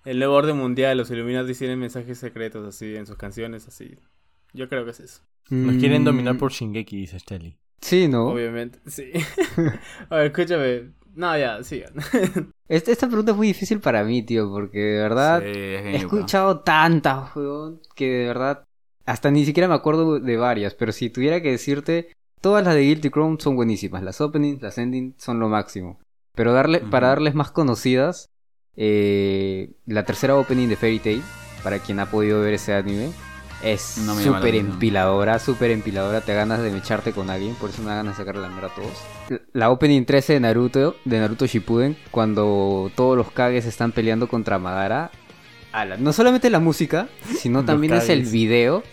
[0.06, 3.98] el nuevo orden mundial, los Illuminati tienen mensajes secretos así en sus canciones, así.
[4.54, 5.22] Yo creo que es eso.
[5.50, 7.58] Nos quieren Mm, dominar por Shingeki, dice Shelly.
[7.82, 8.28] Sí, ¿no?
[8.28, 9.12] Obviamente, sí.
[10.10, 10.92] A ver, escúchame.
[11.16, 11.94] No, ya, sigan.
[12.76, 16.62] Esta, pregunta es muy difícil para mí, tío, porque de verdad Sí, es he escuchado
[16.62, 18.64] tantas, weón, que de verdad
[19.06, 22.10] hasta ni siquiera me acuerdo de varias, pero si tuviera que decirte,
[22.42, 26.00] todas las de Guilty Crown son buenísimas, las openings, las endings son lo máximo.
[26.34, 28.30] Pero darle, para darles más conocidas,
[28.76, 31.22] eh, la tercera opening de Fairy Tail,
[31.64, 33.12] para quien ha podido ver ese anime,
[33.64, 37.90] es No súper empiladora, súper empiladora, te ganas de mecharte con alguien, por eso me
[37.90, 39.42] da ganas de sacarle la mierda a todos.
[39.54, 44.60] La opening 13 de Naruto, de Naruto Shippuden, cuando todos los Kages están peleando contra
[44.60, 45.12] Madara.
[46.00, 47.08] no solamente la música,
[47.38, 48.84] sino también es el video.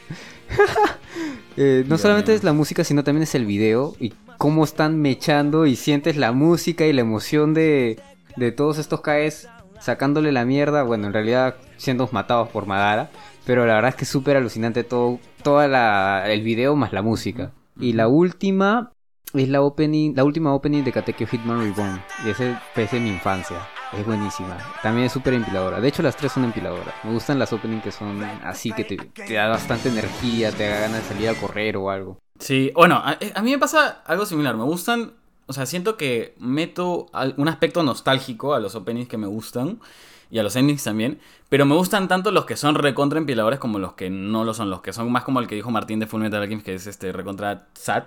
[1.57, 5.67] Eh, no solamente es la música, sino también es el video y cómo están mechando
[5.67, 8.01] y sientes la música y la emoción de,
[8.37, 9.49] de todos estos Kages
[9.81, 13.11] sacándole la mierda, bueno, en realidad siendo matados por Madara,
[13.45, 17.03] pero la verdad es que es súper alucinante todo, toda la, el video más la
[17.03, 17.53] música.
[17.79, 18.93] Y la última
[19.33, 23.11] es la opening, la última opening de Katekyo Hitman Reborn, y ese es de mi
[23.11, 23.57] infancia.
[23.93, 24.57] Es buenísima.
[24.85, 25.81] También es súper empiladora.
[25.81, 26.95] De hecho, las tres son empiladoras.
[27.03, 30.81] Me gustan las openings que son así, que te, te da bastante energía, te da
[30.83, 32.19] ganas de salir a correr o algo.
[32.39, 34.57] Sí, bueno, a, a mí me pasa algo similar.
[34.57, 35.15] Me gustan,
[35.47, 39.81] o sea, siento que meto un aspecto nostálgico a los openings que me gustan
[40.31, 41.19] y a los endings también,
[41.49, 44.71] pero me gustan tanto los que son recontra empiladores como los que no lo son,
[44.71, 46.87] los que son más como el que dijo Martín de Full Metal Alchemist, que es
[46.87, 48.05] este recontra sad.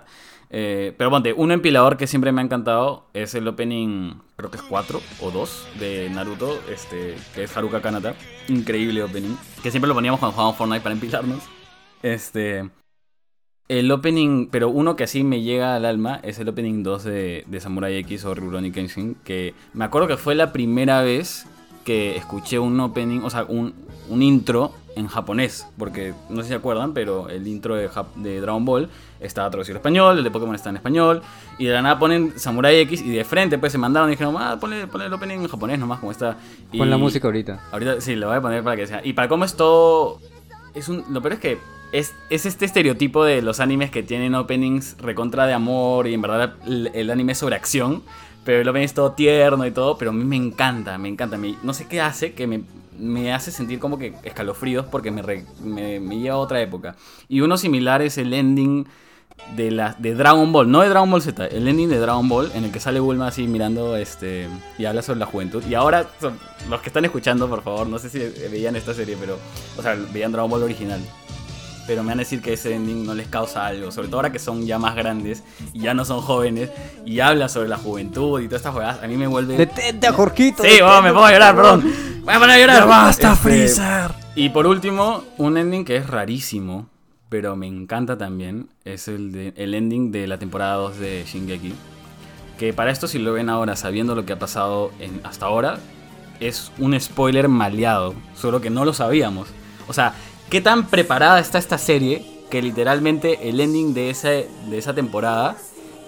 [0.50, 4.58] Eh, pero ponte, un empilador que siempre me ha encantado es el opening, creo que
[4.58, 8.14] es 4 o 2 de Naruto, este, que es Haruka Kanata.
[8.48, 11.42] Increíble opening, que siempre lo poníamos cuando jugábamos Fortnite para empilarnos.
[12.02, 12.70] Este,
[13.68, 17.44] el opening, pero uno que así me llega al alma es el opening 2 de,
[17.46, 21.46] de Samurai X o Rurouni Kenshin, que me acuerdo que fue la primera vez
[21.84, 23.74] que escuché un opening, o sea, un,
[24.08, 28.14] un intro en japonés, porque no sé si se acuerdan, pero el intro de, Jap-
[28.14, 28.88] de Dragon Ball
[29.20, 31.20] estaba traducido al español, el de Pokémon está en español,
[31.58, 34.36] y de la nada ponen Samurai X y de frente pues se mandaron y dijeron,
[34.38, 36.36] ah, ponle, ponle el opening en japonés nomás, como está.
[36.70, 37.60] Y Pon la música ahorita.
[37.72, 39.00] Ahorita sí, lo voy a poner para que sea.
[39.04, 40.20] Y para cómo es todo.
[40.74, 41.58] Es un, lo peor es que
[41.90, 46.22] es, es este estereotipo de los animes que tienen openings recontra de amor y en
[46.22, 48.02] verdad el, el anime es sobre acción.
[48.44, 49.96] Pero opening es todo tierno y todo.
[49.98, 51.36] Pero a mí me encanta, me encanta.
[51.38, 52.62] Me- no sé qué hace que me,
[52.98, 55.22] me hace sentir como que escalofríos porque me,
[55.62, 56.96] me, me lleva a otra época.
[57.28, 58.86] Y uno similar es el ending
[59.56, 62.50] de, la, de Dragon Ball, no de Dragon Ball Z, el ending de Dragon Ball
[62.54, 65.62] en el que sale Bulma así mirando este y habla sobre la juventud.
[65.68, 66.06] Y ahora,
[66.70, 68.18] los que están escuchando, por favor, no sé si
[68.48, 69.38] veían esta serie, pero,
[69.76, 71.00] o sea, veían Dragon Ball original.
[71.86, 74.32] Pero me van a decir que ese ending no les causa algo, sobre todo ahora
[74.32, 75.42] que son ya más grandes
[75.74, 76.70] y ya no son jóvenes
[77.04, 79.02] y habla sobre la juventud y todas estas jugadas.
[79.02, 79.56] A mí me vuelve.
[79.58, 80.62] ¡Detente a Jorquito!
[80.62, 81.84] Sí, oh, me pongo a llorar, perdón.
[82.24, 82.78] Voy a poner a llorar.
[82.78, 84.12] ¡Ya basta, Este, Freezer!
[84.34, 86.88] y por último, un ending que es rarísimo,
[87.28, 91.74] pero me encanta también, es el, de, el ending de la temporada 2 de Shingeki.
[92.58, 95.78] Que para esto, si lo ven ahora, sabiendo lo que ha pasado en- hasta ahora,
[96.40, 99.48] es un spoiler maleado, solo que no lo sabíamos.
[99.88, 100.14] O sea,
[100.50, 105.56] qué tan preparada está esta serie que literalmente el ending de, ese, de esa temporada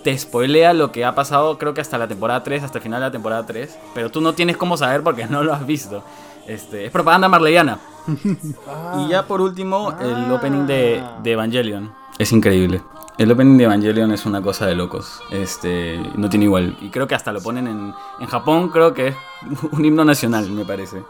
[0.04, 3.00] te spoilea lo que ha pasado, creo que hasta la temporada 3, hasta el final
[3.00, 6.04] de la temporada 3, pero tú no tienes cómo saber porque no lo has visto.
[6.46, 7.80] Este, es propaganda marleyana.
[9.00, 11.92] y ya por último, el opening de, de Evangelion.
[12.18, 12.82] Es increíble.
[13.18, 15.20] El opening de Evangelion es una cosa de locos.
[15.30, 16.76] Este, no tiene igual.
[16.80, 19.16] Y creo que hasta lo ponen en, en Japón, creo que es
[19.72, 21.02] un himno nacional, me parece.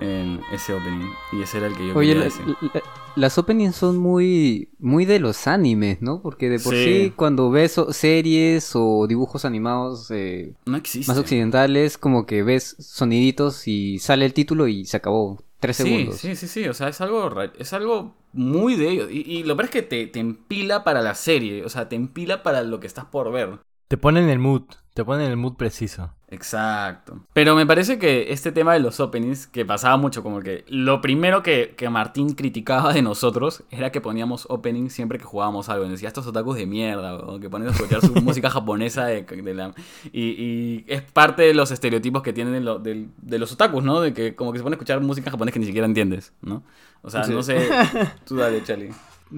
[0.00, 1.10] En ese opening.
[1.32, 2.46] Y ese era el que yo Oye, quería la- decir.
[2.74, 2.82] la-
[3.16, 6.22] las openings son muy, muy de los animes, ¿no?
[6.22, 7.12] Porque de por sí, Sí.
[7.14, 13.98] cuando ves series o dibujos animados eh, No más occidentales, como que ves soniditos y
[13.98, 15.42] sale el título y se acabó.
[15.58, 16.16] Tres Sí, segundos.
[16.16, 19.10] sí, sí, sí, o sea, es algo, es algo muy de ellos.
[19.10, 21.96] Y, y lo peor es que te, te empila para la serie, o sea, te
[21.96, 23.58] empila para lo que estás por ver.
[23.90, 24.62] Te ponen el mood,
[24.94, 26.14] te ponen el mood preciso.
[26.28, 27.18] Exacto.
[27.32, 31.00] Pero me parece que este tema de los openings, que pasaba mucho como que lo
[31.00, 35.86] primero que, que Martín criticaba de nosotros era que poníamos openings siempre que jugábamos algo.
[35.86, 39.22] Y decía, estos otakus de mierda, o que ponen a escuchar su música japonesa de,
[39.24, 39.74] de la...
[40.12, 44.00] Y, y es parte de los estereotipos que tienen de, lo- de los otakus, ¿no?
[44.00, 46.62] De que como que se pone a escuchar música japonesa que ni siquiera entiendes, ¿no?
[47.02, 47.32] O sea, Sí.
[47.32, 47.68] no sé...
[48.24, 48.92] Tú dale, Charlie.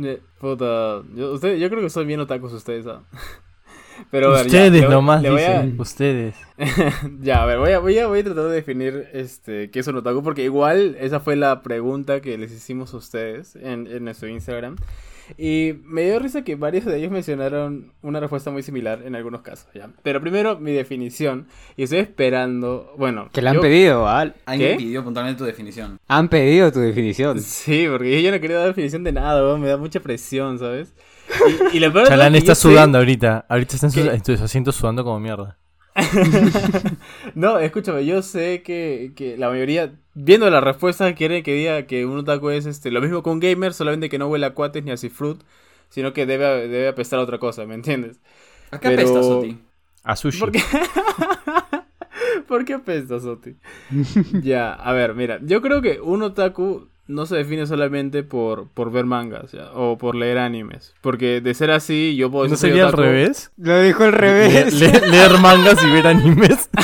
[0.04, 3.00] Eh, Puta, yo, usted- yo creo que son bien otakus ustedes, ¿ah?
[4.10, 6.34] Pero a ver, ya, ustedes voy- nomás a- dicen, ustedes.
[7.20, 9.86] ya, a ver, voy a, voy, a, voy a tratar de definir este, qué es
[9.86, 14.04] un otaku, porque igual esa fue la pregunta que les hicimos a ustedes en, en
[14.04, 14.76] nuestro Instagram.
[15.38, 19.40] Y me dio risa que varios de ellos mencionaron una respuesta muy similar en algunos
[19.40, 19.88] casos, ¿ya?
[20.02, 23.30] Pero primero, mi definición, y estoy esperando, bueno...
[23.32, 24.32] Que la han yo- pedido, ¿ah?
[24.44, 24.76] Alguien ¿Qué?
[24.76, 25.98] pidió puntualmente tu definición.
[26.08, 27.40] Han pedido tu definición.
[27.40, 30.92] Sí, porque yo no quería dar definición de nada, weón, me da mucha presión, ¿sabes?
[31.72, 33.46] Y, y lo peor de todo Chalán es que está sé- sudando ahorita.
[33.48, 35.58] Ahorita está en sus, en sus asientos sudando como mierda.
[37.34, 42.06] no, escúchame, yo sé que, que la mayoría, viendo la respuesta, quiere que diga que
[42.06, 44.82] un otaku es este, lo mismo que un gamer, solamente que no huele a cuates
[44.84, 45.42] ni a cifrut,
[45.90, 48.20] sino que debe, debe apestar a otra cosa, ¿me entiendes?
[48.70, 49.58] ¿A qué Pero- apesta, Soti?
[50.04, 50.40] A sushi.
[50.40, 50.62] ¿Por qué?
[52.48, 53.56] ¿Por qué apesta, Soti?
[54.42, 58.90] ya, a ver, mira, yo creo que un otaku no se define solamente por, por
[58.92, 62.70] ver mangas ya, o por leer animes, porque de ser así, yo puedo ¿No decir
[62.70, 63.50] sería al revés?
[63.56, 64.72] Lo dijo al revés.
[64.74, 66.68] le- leer mangas y ver animes.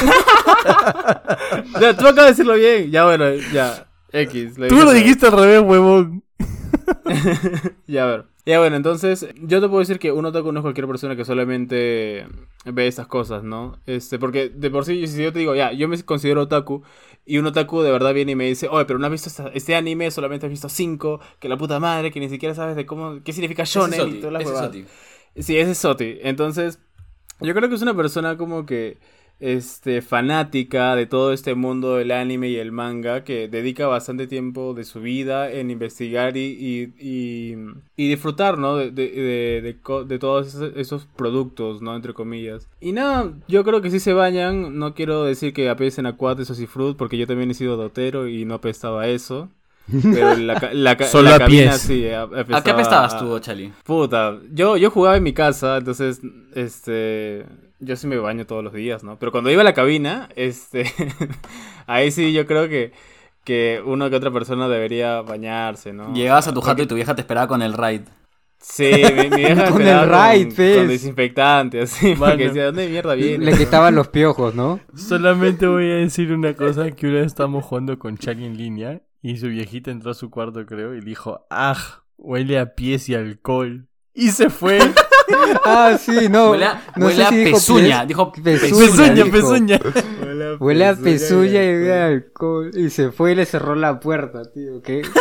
[1.81, 4.55] Ya, tú acabas de decirlo bien, ya bueno, ya, X.
[4.69, 6.23] Tú lo dijiste al revés, huevón.
[7.87, 8.25] Ya, a ver.
[8.49, 11.27] Ya, bueno, entonces, yo te puedo decir que un otaku no es cualquier persona que
[11.27, 12.27] solamente
[12.65, 13.79] ve estas cosas, ¿no?
[13.85, 16.83] Este, porque de por sí, si yo te digo, ya, yo me considero otaku,
[17.27, 19.49] y un otaku de verdad viene y me dice, oye, pero no has visto esta-
[19.49, 22.87] este anime, solamente has visto cinco, que la puta madre, que ni siquiera sabes de
[22.87, 24.77] cómo, qué significa es shonen Soti, y todas las ese es huevadas".
[24.77, 25.43] Soti.
[25.43, 26.19] Sí, ese es Soti.
[26.23, 26.79] Entonces,
[27.41, 28.97] yo creo que es una persona como que
[29.41, 34.75] este fanática de todo este mundo del anime y el manga que dedica bastante tiempo
[34.75, 37.57] de su vida en investigar y, y, y-
[37.97, 38.77] y disfrutar, ¿no?
[38.77, 39.09] De, de,
[39.63, 41.95] de- de todos esos, productos, ¿no?
[41.95, 42.69] Entre comillas.
[42.81, 44.79] Y nada, yo creo que sí se bañan.
[44.79, 48.27] No quiero decir que apesen a cuates o cifrut porque yo también he sido dotero
[48.29, 49.49] y no apestaba a eso.
[50.03, 51.81] Pero la, la, Solo la a cabina pies.
[51.81, 52.29] sí, ¿A
[52.63, 53.73] qué apestabas tú, Chali?
[53.85, 56.21] Puta, yo, yo jugaba en mi casa, entonces,
[56.55, 57.47] este,
[57.81, 59.19] yo sí me baño todos los días, ¿no?
[59.19, 60.85] Pero cuando iba a la cabina, este,
[61.87, 62.93] ahí sí yo creo que,
[63.45, 66.13] que una que otra persona debería bañarse, ¿no?
[66.15, 68.03] Llegabas a tu jato Porque- y tu vieja te esperaba con el raid.
[68.61, 70.89] Sí, mi, mi vieja Con esperaba el con- Raid, con, pues.
[70.89, 72.33] desinfectante, así, Mano.
[72.33, 73.45] porque decía, ¿dónde mierda viene?
[73.45, 74.81] Le quitaban los piojos, ¿no?
[74.97, 79.01] Solamente voy a decir una cosa, que una vez estábamos jugando con Chucky en línea
[79.23, 82.03] y su viejita entró a su cuarto, creo, y dijo, ¡ah!
[82.17, 83.87] Huele a pies y alcohol.
[84.13, 84.81] Y se fue.
[85.65, 86.51] Ah, sí, no.
[86.51, 88.07] huele a, no huele sé a si dijo pezuña.
[88.07, 89.31] Dijo Pezuña, pezuña, dijo.
[89.31, 89.81] pezuña.
[90.59, 92.71] Huele a pezuña y huele a alcohol.
[92.75, 94.83] Y se fue y le cerró la puerta, tío.
[94.83, 95.03] ¿Qué?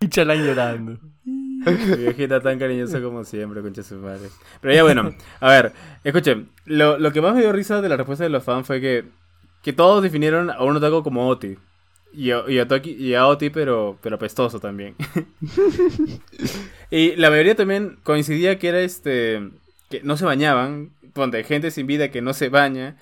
[0.00, 0.98] Y Chalán llorando.
[1.24, 4.28] Mi viejita tan cariñosa como siempre, concha su madre.
[4.60, 5.72] Pero ya bueno, a ver,
[6.02, 8.80] escuchen, lo, lo que más me dio risa de la respuesta de los fans fue
[8.80, 9.04] que,
[9.62, 11.56] que todos definieron a un otaku como Oti.
[12.14, 14.94] Y y a, Toki- y pero, pero apestoso también.
[16.90, 19.50] y la mayoría también coincidía que era este.
[19.90, 20.92] que no se bañaban.
[21.12, 22.96] Ponte, gente sin vida que no se baña.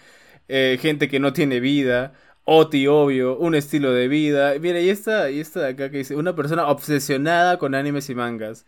[0.49, 2.15] eh, gente que no tiene vida.
[2.45, 4.55] Oti, obvio, un estilo de vida.
[4.61, 8.15] Mira, y esta, y esta de acá que dice, una persona obsesionada con animes y
[8.17, 8.67] mangas.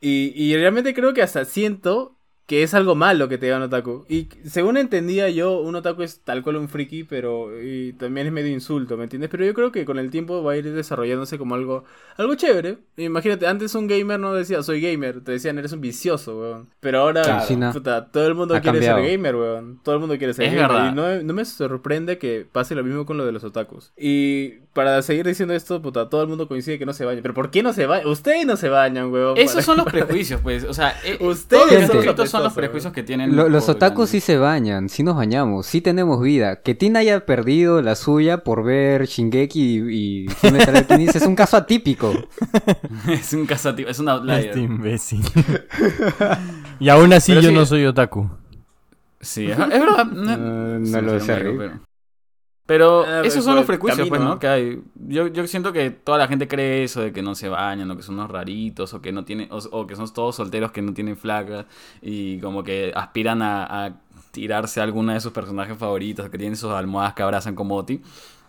[0.00, 2.17] Y, y realmente creo que hasta siento
[2.48, 4.06] que es algo malo que te diga un otaku.
[4.08, 8.32] Y según entendía yo, un otaku es tal cual un friki, pero y también es
[8.32, 9.28] medio insulto, ¿me entiendes?
[9.28, 11.84] Pero yo creo que con el tiempo va a ir desarrollándose como algo,
[12.16, 12.78] algo chévere.
[12.96, 16.70] Imagínate, antes un gamer no decía soy gamer, te decían eres un vicioso, weón.
[16.80, 17.72] Pero ahora, Claro.
[17.74, 18.98] Puta, todo el mundo ha quiere cambiado.
[19.02, 19.80] ser gamer, weón.
[19.84, 20.68] Todo el mundo quiere ser Es gamer.
[20.70, 20.92] verdad.
[20.92, 23.92] Y no, no me sorprende que pase lo mismo con lo de los otakus.
[23.94, 27.20] Y para seguir diciendo esto, puta, todo el mundo coincide que no se bañan.
[27.20, 28.06] Pero ¿por qué no se bañan?
[28.06, 29.36] Ustedes no se bañan, weón.
[29.36, 30.62] Esos son los prejuicios, pues.
[30.62, 33.34] O sea, eh, Ustedes todos los son los prejuicios que tienen.
[33.34, 36.62] Lo- los otakus sí se bañan, sí nos bañamos, sí tenemos vida.
[36.62, 40.26] Que Tina haya perdido la suya por ver Shingeki y,
[41.12, 42.12] es un caso atípico.
[43.10, 44.46] es un caso tipo, es un outlier.
[44.50, 45.24] Este imbécil.
[46.78, 47.54] y aún así Pero yo sí.
[47.56, 48.30] no soy otaku.
[49.20, 50.04] Sí, es, verdad.
[50.06, 51.72] No, no Sí, lo sé, pero- Rick.
[52.68, 54.34] Pero- Ah, esos pues, son los prejuicios, pues, camino.
[54.34, 54.38] ¿no?
[54.38, 54.82] Que hay.
[54.94, 57.96] Yo, yo siento que toda la gente cree eso de que no se bañan, o
[57.96, 60.82] que son unos raritos, o que no tienen, o, o que son todos solteros que
[60.82, 61.66] no tienen flacas,
[62.00, 63.92] y como que aspiran a, a
[64.30, 68.00] tirarse a alguna de sus personajes favoritos, que tienen sus almohadas que abrazan como Oti.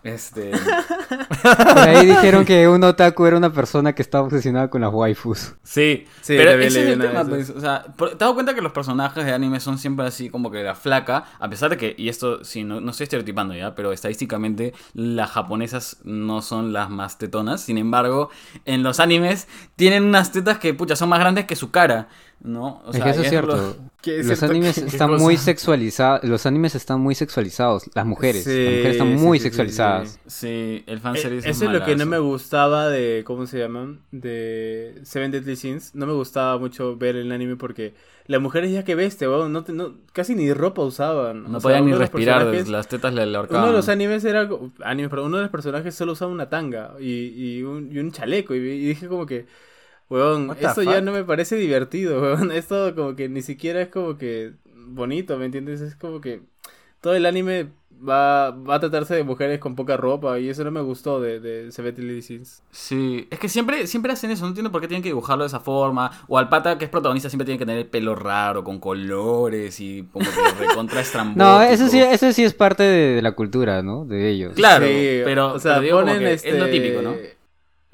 [0.03, 0.51] Este.
[1.43, 5.55] Por ahí dijeron que un otaku era una persona que estaba obsesionada con las waifus.
[5.63, 8.61] Sí, Sí, pero ese es el tema, pues, o sea, por- te das cuenta que
[8.61, 11.95] los personajes de anime son siempre así como que la flaca, a pesar de que,
[11.97, 16.89] y esto sí, no, no estoy estereotipando ya, pero estadísticamente las japonesas no son las
[16.89, 18.29] más tetonas, sin embargo,
[18.65, 22.07] en los animes tienen unas tetas que, pucha, son más grandes que su cara,
[22.41, 22.81] ¿no?
[22.85, 23.75] O es que eso es cierto.
[24.01, 26.23] ¿Qué es Los animes ¿Qué- qué están muy sexualizados.
[26.23, 27.89] Los animes están muy sexualizados.
[27.93, 28.43] Las mujeres.
[28.45, 30.19] Sí, las mujeres están sí, muy sí, sí, sexualizadas.
[30.25, 33.99] Sí, el Eh, fanservice Eso es lo que no me gustaba de, ¿cómo se llaman?
[34.11, 35.95] De Seven Deadly Sins.
[35.95, 37.93] No me gustaba mucho ver el anime porque
[38.27, 38.95] las mujeres ya que
[39.49, 41.43] no, te- no- casi ni ropa usaban.
[41.51, 43.65] No O sea, podían ni respirar, las tetas le, le Uno ahorcaban.
[43.67, 44.47] de los animes era,
[44.83, 48.11] anime, perdón, uno de los personajes solo usaba una tanga y, y, un, y un
[48.11, 49.47] chaleco y, y dije como que,
[50.09, 54.17] weón, esto ya no me parece divertido, weón, esto como que ni siquiera es como
[54.17, 55.81] que bonito, ¿me entiendes?
[55.81, 56.41] Es como que
[57.01, 57.69] todo el anime
[58.07, 61.39] va, va a tratarse de mujeres con poca ropa y eso no me gustó de,
[61.39, 62.63] de Seven Deadly Sins.
[62.71, 65.47] Sí, es que siempre, siempre hacen eso, no entiendo por qué tienen que dibujarlo de
[65.47, 66.11] esa forma.
[66.27, 69.79] O al pata que es protagonista siempre tiene que tener el pelo raro, con colores
[69.79, 71.45] y como que recontra estrambótico.
[71.45, 74.05] No, eso sí, eso sí es parte de, de la cultura, ¿no?
[74.05, 74.53] De ellos.
[74.55, 76.49] Claro, Sí, pero, o sea, pero como que este...
[76.49, 77.15] es lo típico, ¿no?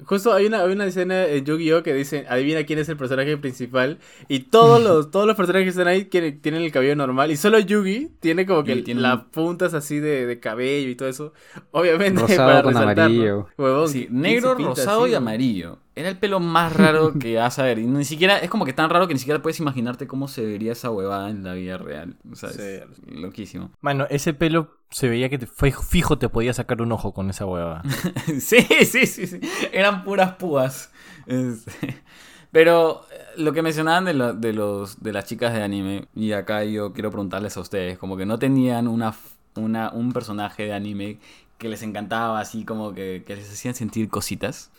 [0.04, 1.82] Justo hay una, hay una escena en Yu-Gi-Oh!
[1.82, 3.98] que dice, adivina quién es el personaje principal.
[4.28, 7.30] Y todos los, todos los personajes que están ahí quieren- tienen el cabello normal.
[7.30, 10.96] Y solo Yugi tiene como que tiene las un- puntas así de, de cabello y
[10.96, 11.32] todo eso.
[11.70, 13.46] Obviamente Rosado para con amarillo.
[13.56, 15.78] Huevón, Sí, ¿quién negro, rosado así, y amarillo.
[15.96, 17.78] Era el pelo más raro que vas a ver.
[17.78, 20.44] Y ni siquiera, es como que tan raro que ni siquiera puedes imaginarte cómo se
[20.44, 22.16] vería esa huevada en la vida real.
[22.30, 23.70] O sea, es loquísimo.
[23.80, 27.30] Mano, ese pelo se veía que te, fue- fijo te podía sacar un ojo con
[27.30, 27.82] esa hueva.
[28.38, 29.40] sí, sí, sí, sí.
[29.72, 30.92] Eran puras púas.
[31.26, 32.02] Este,
[32.52, 36.32] Pero eh, lo que mencionaban de, lo- de, los, de las chicas de anime, y
[36.32, 39.14] acá yo quiero preguntarles a ustedes, como que no tenían una,
[39.56, 41.18] una, un personaje de anime
[41.58, 44.70] que les encantaba, así como que, que les hacían sentir cositas.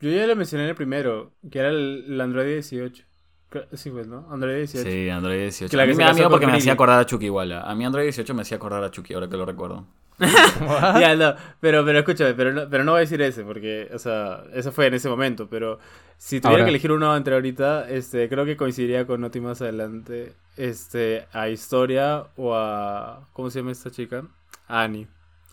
[0.00, 3.04] Yo ya lo mencioné en el primero, que era el, el Android 18.
[3.50, 4.26] Creo- Sí, pues, ¿no?
[4.30, 4.88] Android 18.
[4.88, 5.70] Sí, Android 18.
[5.70, 7.52] Que la a que mí me da miedo porque me hacía acordar a Chucky igual.
[7.52, 9.86] A mí Android 18 me hacía acordar a Chucky, ahora que lo recuerdo.
[11.00, 13.98] Ya, no, pero, pero escúchame, pero no, pero no voy a decir ese, porque, o
[14.00, 15.78] sea, eso fue en ese momento, pero
[16.16, 16.64] si tuviera Ahora.
[16.64, 21.48] que elegir uno entre ahorita, este, creo que coincidiría con Noti más adelante, este, a
[21.48, 24.24] Historia o a, ¿cómo se llama esta chica?
[24.66, 25.06] A Annie,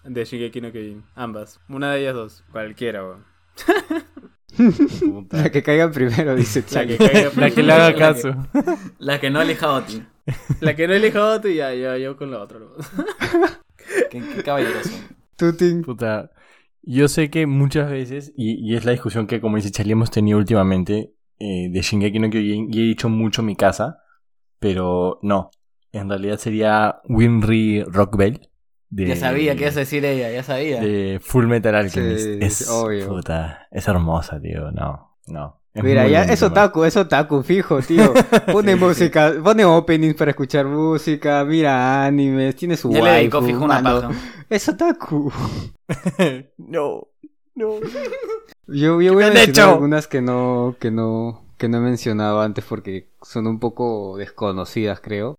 [0.04, 3.35] de Shingeki no Kyojin, ambas, una de ellas dos, cualquiera, weón.
[5.32, 8.36] La que caiga primero, dice La que, caiga La que le haga caso.
[9.00, 10.04] La que no elija a Oti.
[10.62, 12.60] La que no elija y ya, ya, yo con la otra.
[12.60, 12.68] ¿no?
[14.10, 14.90] Qué, qué caballeroso.
[15.36, 15.84] Tuting.
[15.84, 16.32] Puta,
[16.82, 20.12] yo sé que muchas veces, y, y es la discusión que, como dice Charlie, hemos
[20.12, 24.00] tenido últimamente eh, de Shingeki no Kyojin, y he dicho mucho mi casa,
[24.60, 25.52] pero no.
[25.92, 28.50] En realidad sería Winry Rockbell.
[28.96, 30.80] De, Ya sabía que ibas a decir ella, ya sabía.
[30.80, 32.24] De Full Metal Alchemist.
[32.24, 33.10] Sí, es, obvio.
[33.10, 34.72] puta, es hermosa, tío.
[34.72, 35.60] No, no.
[35.74, 38.14] Es Mira, ya es otaku, es otaku, fijo, tío.
[38.54, 43.52] Pone música, pone openings para escuchar música, mira animes, tiene su ya le dedicó waifu,
[43.52, 44.12] fijo una paja.
[44.50, 45.30] Es otaku.
[46.58, 47.08] no,
[47.56, 47.80] no.
[48.68, 49.70] Yo, yo voy a mencionar hecho?
[49.72, 55.02] algunas que no, que no, que no he mencionado antes porque son un poco desconocidas,
[55.02, 55.38] creo.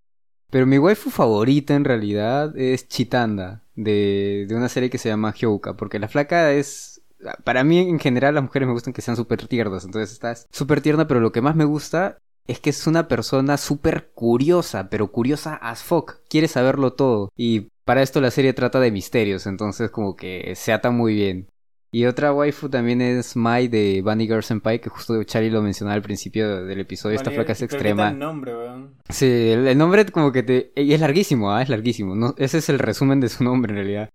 [0.51, 5.35] Pero mi waifu favorita en realidad es Chitanda, de, de una serie que se llama
[5.35, 7.03] Hyouka, porque la flaca es...
[7.45, 10.81] Para mí en general las mujeres me gustan que sean súper tiernas, entonces está súper
[10.81, 15.11] tierna, pero lo que más me gusta es que es una persona súper curiosa, pero
[15.11, 17.33] curiosa as fuck, quiere saberlo todo.
[17.37, 21.49] Y para esto la serie trata de misterios, entonces como que se ata muy bien.
[21.97, 25.95] Y otra waifu también es Mai de Bunny Girl Senpai, que justo Charlie lo mencionaba
[25.95, 27.17] al principio del episodio.
[27.17, 28.11] Esta flaca es extrema.
[28.11, 28.97] el nombre, weón.
[29.09, 30.73] Sí, el, el nombre como que te...
[30.77, 31.63] Y es larguísimo, ¿ah?
[31.63, 32.15] Es larguísimo.
[32.15, 34.11] No, ese es el resumen de su nombre en realidad.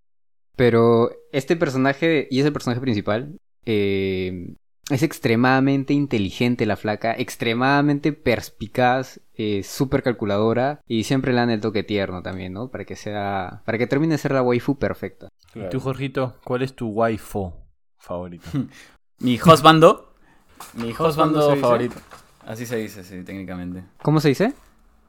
[0.55, 4.53] Pero este personaje, y es el personaje principal, eh,
[4.91, 11.61] es extremadamente inteligente la flaca, extremadamente perspicaz, eh, súper calculadora y siempre le dan el
[11.61, 12.69] toque tierno también, ¿no?
[12.69, 15.29] Para que sea, para que termine de ser la waifu perfecta.
[15.55, 17.61] ¿Y tú, Jorgito, cuál es tu waifu
[18.02, 18.47] favorito?
[19.20, 20.14] Mi husbando.
[20.74, 21.95] Mi ¿Husbando favorito.
[22.45, 23.84] Así se dice, sí, técnicamente.
[24.02, 24.54] ¿Cómo se dice?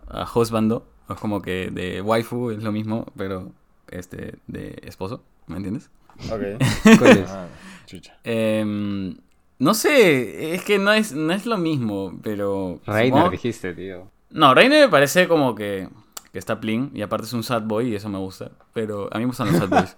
[0.09, 0.87] A husbando.
[1.09, 3.53] Es como que de waifu es lo mismo, pero
[3.91, 5.23] este de esposo.
[5.47, 5.91] ¿Me entiendes?
[6.31, 6.43] Ok.
[6.99, 7.31] ¿Cuál es?
[7.31, 7.49] Ah,
[7.87, 8.19] chucha.
[8.25, 9.17] Em,
[9.59, 12.81] no sé, es que no es, no es lo mismo, pero...
[12.87, 14.11] Reiner supongo- dijiste, tío.
[14.31, 15.89] No, Reiner me parece como que,
[16.33, 18.51] que está plin y aparte es un sad boy y eso me gusta.
[18.73, 19.97] Pero a mí me gustan los sad boys.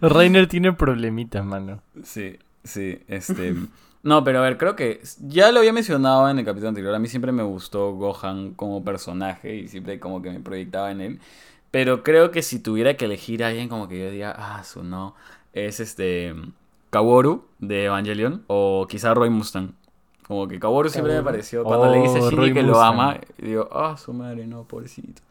[0.00, 1.82] Reiner tiene problemitas, mano.
[2.02, 3.54] Sí, sí, este...
[4.04, 6.94] No, pero a ver, creo que ya lo había mencionado en el capítulo anterior.
[6.94, 11.00] A mí siempre me gustó Gohan como personaje y siempre como que me proyectaba en
[11.00, 11.20] él.
[11.70, 14.84] Pero creo que si tuviera que elegir a alguien como que yo diga, ah, su
[14.84, 15.14] no,
[15.54, 16.34] es este
[16.90, 19.72] Kaworu de Evangelion o quizá Roy Mustang.
[20.26, 22.80] Como que Kaworu siempre me pareció, cuando le dice a Oh, Shinji Roy que lo
[22.80, 25.22] ama, y digo, ah, su madre, no, pobrecito.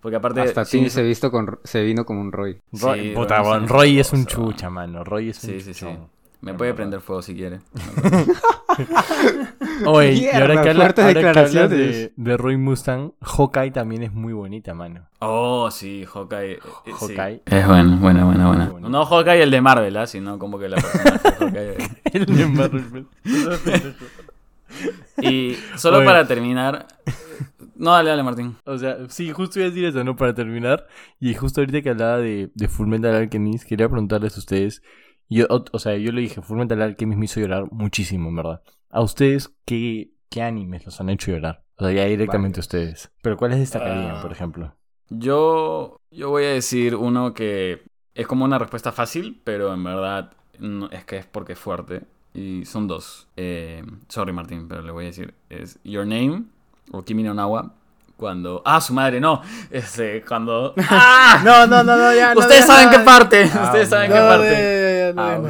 [0.00, 2.58] Porque aparte Hasta Shinji Tim se, visto con, se vino como un Roy.
[2.72, 5.04] Roy, Sí, puta, Roy weón, es Roy es un chucha, mano.
[5.04, 5.86] Roy es un Sí, sí.
[6.40, 7.60] Me puede prender fuego si quiere.
[9.86, 11.70] Oye, y ahora que, habla- hablas declaraciones.
[11.70, 15.06] de, de Roy Mustang, Hawkeye también es muy bonita, mano.
[15.20, 16.54] Oh, sí, Hawkeye.
[16.54, 17.14] eh, eh, sí.
[17.14, 17.42] Hawkeye.
[17.46, 18.68] Es bueno, buena, buena, buena.
[18.70, 18.88] Bonito.
[18.88, 20.06] No Hawkeye el de Marvel, ¿ah?
[20.08, 21.76] sino como que la personaje de Hawkeye.
[22.12, 23.06] El de Marvel.
[25.20, 26.06] Y solo Oye.
[26.06, 26.86] para terminar.
[27.76, 28.56] No, dale, dale, Martín.
[28.64, 30.14] O sea, sí, justo iba a decir eso, ¿no?
[30.16, 30.86] Para terminar.
[31.20, 34.82] Y justo ahorita que hablaba de, de Fullmetal Alchemist, quería preguntarles a ustedes.
[35.28, 38.62] Yo, o, o sea, yo le dije, Fullmetal Alchemist me hizo llorar muchísimo, en verdad.
[38.90, 41.64] ¿A ustedes qué, qué animes los han hecho llorar?
[41.76, 42.66] O sea, ya directamente Varios.
[42.66, 43.12] ustedes.
[43.22, 44.22] Pero ¿cuáles destacarían, Ah.
[44.22, 44.76] por ejemplo?
[45.08, 47.82] Yo, yo voy a decir uno que
[48.14, 52.02] es como una respuesta fácil, pero en verdad no- es que es porque es fuerte.
[52.34, 53.28] Y son dos.
[53.36, 55.34] Eh, sorry, Martín, pero le voy a decir.
[55.50, 56.44] Es Your Name
[56.90, 57.74] o Kimi no Nawa.
[58.16, 58.62] Cuando.
[58.64, 59.20] ¡Ah, su madre!
[59.20, 59.42] No.
[59.70, 60.74] Este, cuando.
[60.90, 61.42] ¡Ah!
[61.44, 62.34] No, no, no, no, ya.
[62.34, 63.50] no Ustedes saben qué parte.
[63.52, 65.14] Ah, Ustedes saben qué parte.
[65.16, 65.40] Ah.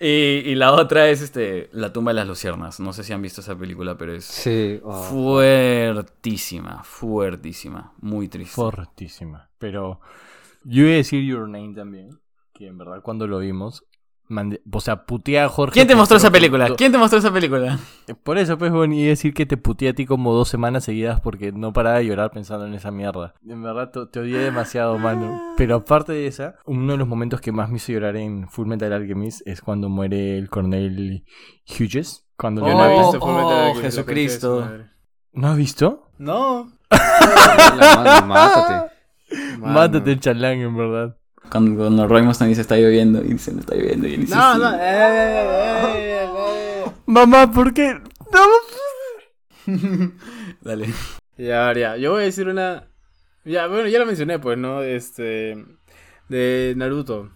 [0.00, 0.06] Y,
[0.50, 2.80] y la otra es este La tumba de las luciernas.
[2.80, 4.80] No sé si han visto esa película, pero es Sí.
[4.84, 4.92] oh.
[5.04, 8.54] fuertísima, fuertísima, muy triste.
[8.54, 9.48] Fortísima.
[9.58, 10.00] Pero
[10.64, 12.18] yo iba a decir Your Name también.
[12.52, 13.84] Que en verdad cuando lo vimos.
[14.28, 15.72] Mandé- o sea, puteé a Jorge.
[15.74, 16.68] ¿Quién te mostró esa película?
[16.76, 17.78] ¿Quién te mostró esa película?
[18.22, 21.52] Por eso, pues, bueno, decir que te puteé a ti como dos semanas seguidas porque
[21.52, 23.34] no paraba de llorar pensando en esa mierda.
[23.46, 25.54] En verdad, te, odié demasiado, mano.
[25.56, 28.66] Pero aparte de esa, uno de los momentos que más me hizo llorar en Full
[28.66, 31.24] Metal Alchemist es cuando muere el coronel
[31.68, 32.24] Hughes.
[32.36, 33.12] Cuando Oh, Yo no he Leonardo...
[33.12, 34.48] visto oh, Alchemist, Jesucristo.
[34.56, 34.90] concha de su madre.
[35.32, 36.10] ¿No has visto?
[36.18, 36.72] No.
[36.90, 38.92] La mano, mátate.
[39.58, 39.72] Mano.
[39.74, 41.16] Mátate el chalán, en verdad.
[41.50, 44.34] Cuando, cuando Roy Mustang dice está lloviendo y dice no está lloviendo y él dice
[44.34, 44.58] No, "Sí".
[44.60, 44.74] no.
[44.74, 45.44] eh, eh,
[45.96, 46.28] eh,
[46.84, 46.90] eh.
[47.06, 48.00] Mamá, ¿por qué?
[48.32, 48.40] No.
[50.60, 50.86] Dale.
[51.38, 51.96] Ya, ya.
[51.96, 52.88] Yo voy a decir una.
[53.44, 54.82] Ya, bueno, ya lo mencioné, pues, ¿no?
[54.82, 55.64] Este.
[56.28, 57.30] De Naruto.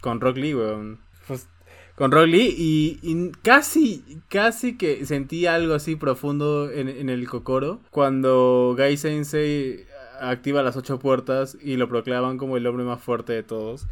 [0.00, 1.00] Con Rock Lee, weón.
[1.26, 1.48] Pues,
[1.94, 7.28] con Rock Lee y, y casi, casi que sentí algo así profundo en, en el
[7.28, 7.80] Kokoro.
[7.90, 9.86] Cuando Gai Sensei
[10.20, 13.86] activa las ocho puertas y lo proclaman como el hombre más fuerte de todos.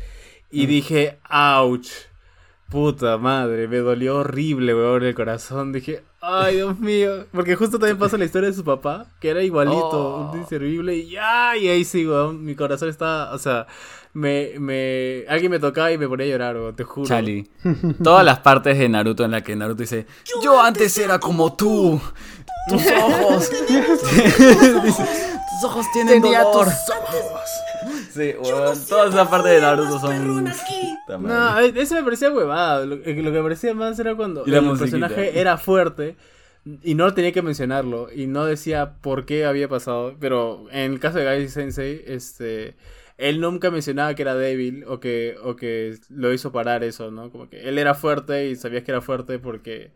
[0.50, 1.88] Y dije, ouch.
[2.70, 5.72] Puta madre, me dolió horrible, weón, el corazón.
[5.72, 7.26] Dije, ay, Dios mío.
[7.30, 10.30] Porque justo también pasa la historia de su papá, que era igualito, Oh.
[10.32, 10.96] un inservible.
[10.96, 12.42] Y, ay, ahí sí, weón.
[12.42, 13.66] Mi corazón estaba, o sea,
[14.14, 15.24] me, me.
[15.28, 17.06] Alguien me tocaba y me ponía a llorar, weón, te juro.
[17.06, 17.46] Chali.
[18.02, 20.06] Todas las partes de Naruto en las que Naruto dice
[20.42, 22.00] Yo antes era como tú.
[22.70, 23.50] Tus ojos.
[24.84, 25.04] Dice,
[25.62, 26.68] tus ojos tienen dolor.
[28.12, 30.44] Sí, weón, toda esa parte de Naruto son.
[31.22, 32.84] No, eso me parecía huevada.
[32.84, 34.78] Lo, eh, lo que me parecía más era cuando el musiquita.
[34.78, 36.16] personaje era fuerte
[36.82, 40.14] y no tenía que mencionarlo y no decía por qué había pasado.
[40.20, 42.76] Pero en el caso de Gai Sensei, este,
[43.18, 47.30] él nunca mencionaba que era débil o que, o que lo hizo parar eso, ¿no?
[47.30, 49.90] Como que él era fuerte y sabías que era fuerte porque,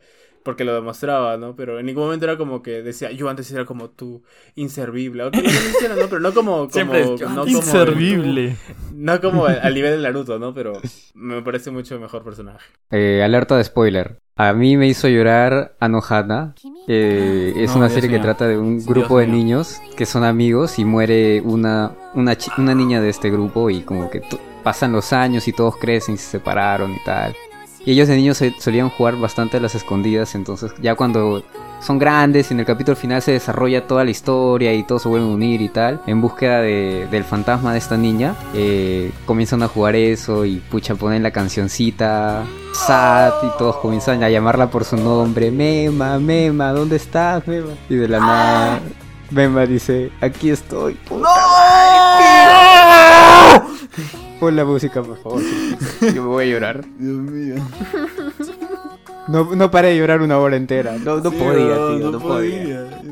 [0.47, 1.55] porque lo demostraba, ¿no?
[1.55, 4.23] Pero en ningún momento era como que decía, yo antes era como tú,
[4.55, 5.25] inservible.
[5.25, 6.07] Aunque lo menciona, ¿no?
[6.09, 6.53] Pero no como...
[6.57, 8.57] como Siempre es, "Yo no como Inservible.
[8.95, 10.55] no como al nivel de Naruto, ¿no?
[10.55, 10.73] Pero
[11.15, 12.65] me parece mucho mejor personaje.
[12.91, 14.19] Eh, alerta de spoiler.
[14.37, 16.55] A mí me hizo llorar Anohana.
[16.89, 19.35] Eh, es No, una Dios serie que trata de un Dios grupo de mío.
[19.37, 24.09] niños que son amigos y muere una, una, una niña de este grupo y como
[24.11, 24.23] que
[24.63, 27.35] pasan los años y todos crecen y se separaron y tal.
[27.87, 31.43] Y ellos de niños solían jugar bastante las escondidas, entonces ya cuando
[31.81, 35.31] son grandes, en el capítulo final se desarrolla toda la historia y todos se vuelven
[35.31, 39.69] a unir y tal, en búsqueda de- del fantasma de esta niña, eh, comienzan a
[39.69, 42.43] jugar eso y pucha ponen la cancioncita
[42.75, 47.71] sad y todos comienzan a llamarla por su nombre, Mema, Mema, ¿dónde estás, Mema?
[47.89, 48.81] Y de la nada,
[49.31, 50.97] Mema dice, aquí estoy.
[51.09, 51.27] madre".
[54.41, 55.41] Pon la música, por favor.
[56.01, 56.85] Yo me voy a llorar.
[56.99, 57.55] Dios mío.
[59.29, 60.99] No, no paré de llorar una hora entera.
[60.99, 63.03] No, no podía, tío, no, podía.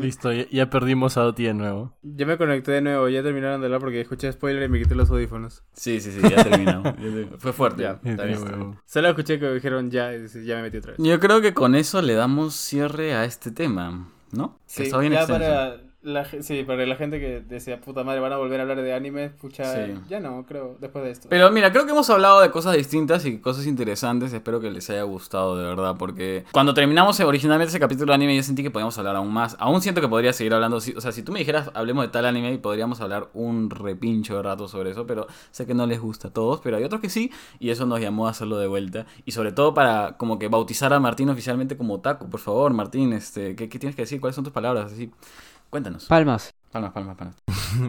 [0.00, 1.92] Listo, ya, ya perdimos a Oti de nuevo.
[2.02, 4.94] Ya me conecté de nuevo, ya terminaron de hablar porque escuché spoiler y me quité
[4.94, 5.62] los audífonos.
[5.72, 6.94] Sí, sí, sí, ya terminamos.
[7.38, 7.82] Fue fuerte.
[7.82, 8.42] Ya, Está bien.
[8.42, 8.76] Huevo.
[8.86, 11.00] Solo escuché que dijeron ya y ya me metí otra vez.
[11.04, 14.56] Yo creo que con eso le damos cierre a este tema, ¿no?
[14.66, 15.42] Que Sí, está bien ya extenso.
[15.42, 18.80] para la, sí, para la gente que decía, puta madre, van a volver a hablar
[18.80, 19.92] de anime, pucha, Sí.
[20.08, 21.28] ya no, creo, después de esto.
[21.28, 24.32] Pero mira, creo que hemos hablado de cosas distintas y cosas interesantes.
[24.32, 25.96] Espero que les haya gustado, de verdad.
[25.98, 29.56] Porque cuando terminamos originalmente ese capítulo de anime, yo sentí que podíamos hablar aún más.
[29.58, 30.78] Aún siento que podría seguir hablando.
[30.78, 34.42] O sea, si tú me dijeras, hablemos de tal anime, podríamos hablar un repincho de
[34.42, 35.06] rato sobre eso.
[35.06, 36.60] Pero sé que no les gusta a todos.
[36.60, 37.30] Pero hay otros que sí.
[37.58, 39.04] Y eso nos llamó a hacerlo de vuelta.
[39.26, 42.30] Y sobre todo para como que bautizar a Martín oficialmente como otaku.
[42.30, 44.18] Por favor, Martín, este, ¿qué, qué tienes que decir?
[44.18, 44.92] ¿Cuáles son tus palabras?
[44.92, 45.10] Así,
[45.70, 46.06] cuéntanos.
[46.06, 46.52] Palmas.
[46.70, 47.36] Palmas, palmas, palmas.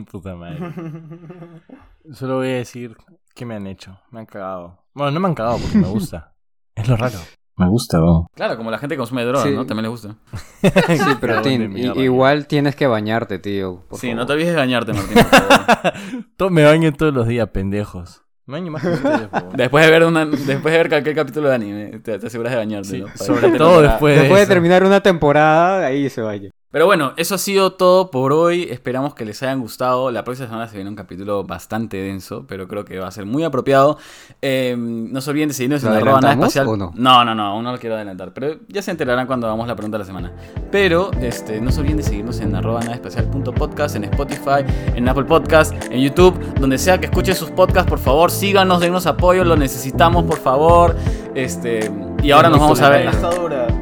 [0.11, 0.59] Puta madre.
[2.13, 2.95] Solo voy a decir
[3.36, 3.99] que me han hecho.
[4.11, 4.84] Me han cagado.
[4.93, 6.34] Bueno, no me han cagado porque me gusta.
[6.75, 7.19] es lo raro.
[7.57, 8.25] Me gusta, weón.
[8.34, 9.53] Claro, como la gente consume drogas, Sí.
[9.53, 9.65] ¿no?
[9.67, 10.15] También les gusta.
[10.61, 13.84] Sí, pero de mierda, igual tienes que bañarte, tío.
[13.88, 14.21] por sí, favor.
[14.21, 15.93] no te olvides de bañarte, Martín, por favor.
[16.38, 18.23] Todo- me baño todos los días, pendejos.
[18.47, 19.29] Me baño más que ustedes.
[19.53, 22.57] Después de ver una, después de ver cualquier capítulo de anime, te, te aseguras de
[22.57, 24.53] bañarte, Sí, sobre todo después de Después de eso.
[24.53, 26.49] terminar una temporada, ahí se vaya.
[26.72, 28.63] Pero bueno, eso ha sido todo por hoy.
[28.72, 30.09] Esperamos que les hayan gustado.
[30.09, 33.26] La próxima semana se viene un capítulo bastante denso, pero creo que va a ser
[33.26, 33.97] muy apropiado.
[34.41, 36.67] Eh, no se olviden de seguirnos ¿Lo en arroba nada espacial.
[36.69, 36.93] o no?
[36.95, 38.32] no, no, no, aún no lo quiero adelantar.
[38.34, 40.32] Pero ya se enterarán cuando hagamos la pregunta de la semana.
[40.72, 44.63] Pero este, no se olviden de seguirnos en arroba nada espacial punto podcast, en Spotify,
[44.95, 49.07] en Apple Podcast, en YouTube, donde sea que escuchen sus podcasts, por favor, síganos, denos
[49.07, 50.95] apoyo, lo necesitamos, por favor.
[51.36, 51.91] Este,
[52.24, 53.80] y ahora nos vamos a ver.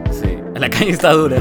[0.60, 1.38] La calle está dura.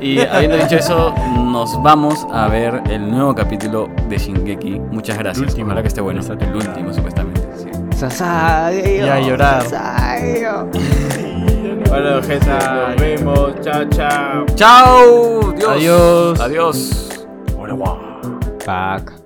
[0.00, 1.14] Y habiendo dicho eso,
[1.44, 4.78] nos vamos a ver el nuevo capítulo de Shingeki.
[4.78, 5.48] Muchas gracias.
[5.48, 6.20] último Ojalá que esté bueno.
[6.20, 7.40] esta El último, supuestamente.
[7.56, 7.68] Sí.
[7.96, 8.86] Sasayo.
[8.86, 9.62] Y a llorar.
[9.62, 10.68] Sasayo.
[11.88, 13.60] Bueno, gente, nos vemos.
[13.60, 14.46] Chao, chao.
[14.54, 15.52] ¡Chao!
[15.52, 15.70] Dios.
[15.70, 16.40] Adiós.
[16.40, 17.26] Adiós.
[17.58, 17.98] Hola, guau.
[18.64, 19.19] Pac.